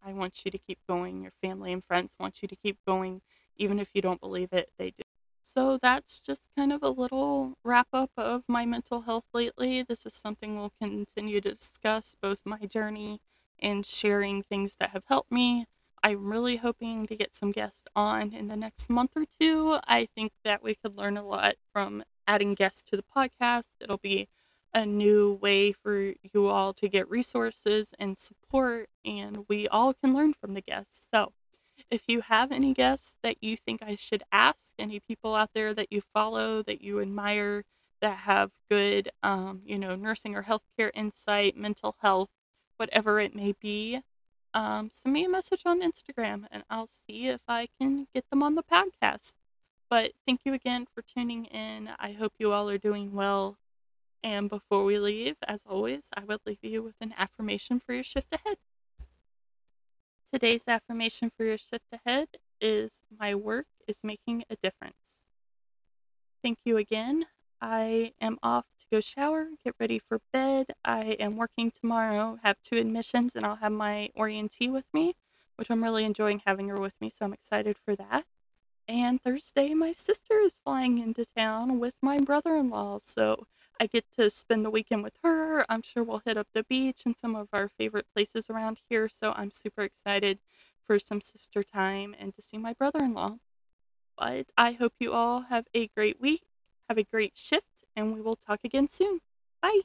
I 0.05 0.13
want 0.13 0.45
you 0.45 0.51
to 0.51 0.59
keep 0.59 0.79
going. 0.89 1.23
Your 1.23 1.33
family 1.43 1.73
and 1.73 1.85
friends 1.85 2.15
want 2.19 2.41
you 2.43 2.49
to 2.49 2.57
keep 2.57 2.79
going, 2.87 3.21
even 3.57 3.79
if 3.79 3.91
you 3.93 4.01
don't 4.01 4.21
believe 4.21 4.53
it, 4.53 4.71
they 4.79 4.91
do. 4.91 5.03
So 5.59 5.77
that's 5.83 6.21
just 6.21 6.51
kind 6.57 6.73
of 6.73 6.85
a 6.85 6.89
little 6.89 7.55
wrap 7.65 7.89
up 7.93 8.13
of 8.17 8.45
my 8.47 8.65
mental 8.65 9.01
health 9.01 9.25
lately. 9.35 9.83
This 9.83 10.07
is 10.07 10.15
something 10.15 10.57
we'll 10.57 10.73
continue 10.81 11.41
to 11.41 11.53
discuss, 11.53 12.15
both 12.23 12.39
my 12.45 12.59
journey 12.59 13.21
and 13.59 13.85
sharing 13.85 14.45
things 14.45 14.77
that 14.79 14.91
have 14.91 15.03
helped 15.09 15.33
me, 15.33 15.67
I'm 16.01 16.31
really 16.31 16.59
hoping 16.59 17.09
to 17.09 17.17
get 17.17 17.35
some 17.35 17.51
guests 17.51 17.83
on 17.97 18.33
in 18.33 18.47
the 18.47 18.55
next 18.55 18.89
month 18.89 19.11
or 19.17 19.25
two. 19.41 19.81
I 19.83 20.07
think 20.15 20.31
that 20.45 20.63
we 20.63 20.77
could 20.77 20.97
learn 20.97 21.17
a 21.17 21.27
lot 21.27 21.57
from 21.73 22.05
adding 22.29 22.55
guests 22.55 22.85
to 22.91 22.97
the 22.97 23.03
podcast. 23.03 23.71
It'll 23.81 23.97
be 23.97 24.29
a 24.73 24.87
new 24.87 25.33
way 25.43 25.73
for 25.73 26.13
you 26.23 26.47
all 26.47 26.73
to 26.75 26.89
get 26.89 27.11
resources 27.11 27.95
and 27.99 28.17
support, 28.17 28.91
and 29.05 29.45
we 29.49 29.67
all 29.67 29.93
can 29.93 30.15
learn 30.15 30.35
from 30.35 30.55
the 30.55 30.61
guests. 30.61 31.09
So, 31.13 31.33
if 31.91 32.03
you 32.07 32.21
have 32.21 32.53
any 32.53 32.75
guests 32.75 33.17
that 33.23 33.43
you 33.43 33.57
think 33.57 33.83
I 33.83 33.97
should 33.97 34.23
ask, 34.31 34.73
any 34.79 35.01
people 35.01 35.35
out 35.35 35.51
there 35.55 35.73
that 35.75 35.91
you 35.91 36.03
follow, 36.13 36.63
that 36.63 36.83
you 36.83 37.01
admire, 37.01 37.65
that 38.01 38.19
have 38.19 38.51
good, 38.71 39.11
um, 39.23 39.63
you 39.65 39.79
know, 39.79 39.97
nursing 39.97 40.35
or 40.35 40.45
healthcare 40.45 40.91
insight, 40.95 41.57
mental 41.57 41.97
health, 42.01 42.29
whatever 42.77 43.21
it 43.21 43.35
may 43.35 43.55
be, 43.61 44.01
um, 44.55 44.91
send 44.93 45.13
me 45.13 45.25
a 45.25 45.29
message 45.29 45.63
on 45.67 45.81
Instagram 45.81 46.45
and 46.51 46.65
I'll 46.71 46.89
see 46.89 47.29
if 47.29 47.41
I 47.49 47.69
can 47.81 48.07
get 48.15 48.25
them 48.31 48.43
on 48.43 48.55
the 48.55 48.63
podcast. 48.63 49.35
But 49.91 50.13
thank 50.27 50.41
you 50.45 50.53
again 50.53 50.87
for 50.95 51.03
tuning 51.03 51.47
in. 51.47 51.91
I 51.99 52.13
hope 52.13 52.35
you 52.39 52.53
all 52.53 52.69
are 52.69 52.79
doing 52.79 53.15
well. 53.15 53.57
And 54.23 54.49
before 54.49 54.85
we 54.85 54.99
leave, 54.99 55.37
as 55.47 55.63
always, 55.67 56.09
I 56.15 56.25
would 56.25 56.41
leave 56.45 56.63
you 56.63 56.83
with 56.83 56.97
an 57.01 57.15
affirmation 57.17 57.81
for 57.81 57.95
your 57.95 58.05
shift 58.05 58.33
ahead. 58.33 58.59
Today's 60.33 60.69
affirmation 60.69 61.31
for 61.35 61.45
your 61.45 61.57
shift 61.57 61.87
ahead 61.91 62.29
is 62.61 63.01
My 63.19 63.35
work 63.35 63.67
is 63.87 64.01
making 64.05 64.45
a 64.51 64.57
difference. 64.57 65.23
Thank 66.43 66.59
you 66.67 66.77
again. 66.77 67.25
I 67.63 68.13
am 68.21 68.39
off 68.43 68.67
to 68.79 68.85
go 68.93 69.01
shower, 69.01 69.49
get 69.65 69.75
ready 69.81 69.99
for 69.99 70.21
bed. 70.31 70.67
I 70.85 71.17
am 71.19 71.37
working 71.39 71.71
tomorrow, 71.71 72.39
have 72.43 72.59
two 72.63 72.77
admissions, 72.77 73.35
and 73.35 73.47
I'll 73.47 73.57
have 73.57 73.73
my 73.73 74.11
orientee 74.19 74.71
with 74.71 74.85
me, 74.93 75.17
which 75.57 75.71
I'm 75.71 75.83
really 75.83 76.05
enjoying 76.05 76.43
having 76.45 76.69
her 76.69 76.79
with 76.79 77.01
me, 77.01 77.11
so 77.11 77.25
I'm 77.25 77.33
excited 77.33 77.79
for 77.83 77.97
that. 77.97 78.27
And 78.89 79.23
Thursday, 79.23 79.75
my 79.75 79.93
sister 79.93 80.39
is 80.39 80.61
flying 80.65 80.99
into 80.99 81.27
town 81.37 81.79
with 81.79 81.95
my 82.01 82.19
brother 82.19 82.57
in 82.57 82.71
law, 82.71 82.99
so 83.03 83.47
I 83.79 83.87
get 83.87 84.07
to 84.17 84.31
spend 84.31 84.65
the 84.65 84.71
weekend 84.71 85.03
with 85.05 85.15
her. 85.23 85.65
I'm 85.69 85.83
sure 85.83 86.03
we'll 86.03 86.23
hit 86.25 86.39
up 86.39 86.49
the 86.55 86.65
beach 86.65 87.03
and 87.05 87.17
some 87.17 87.37
of 87.37 87.49
our 87.53 87.69
favorite 87.69 88.07
places 88.15 88.49
around 88.49 88.81
here, 88.89 89.09
so 89.09 89.33
I'm 89.37 89.51
super 89.51 89.83
excited 89.83 90.39
for 90.87 90.99
some 90.99 91.21
sister 91.21 91.63
time 91.63 92.17
and 92.19 92.35
to 92.35 92.43
see 92.43 92.57
my 92.57 92.73
brother 92.73 93.01
in 93.01 93.13
law. 93.13 93.37
But 94.17 94.51
I 94.57 94.73
hope 94.73 94.95
you 94.99 95.13
all 95.13 95.43
have 95.43 95.67
a 95.75 95.89
great 95.89 96.21
week 96.21 96.43
have 96.89 96.99
a 96.99 97.05
great 97.05 97.33
shift, 97.37 97.85
and 97.95 98.15
we 98.15 98.21
will 98.21 98.37
talk 98.37 98.61
again 98.65 98.89
soon. 98.89 99.21
Bye. 99.61 99.83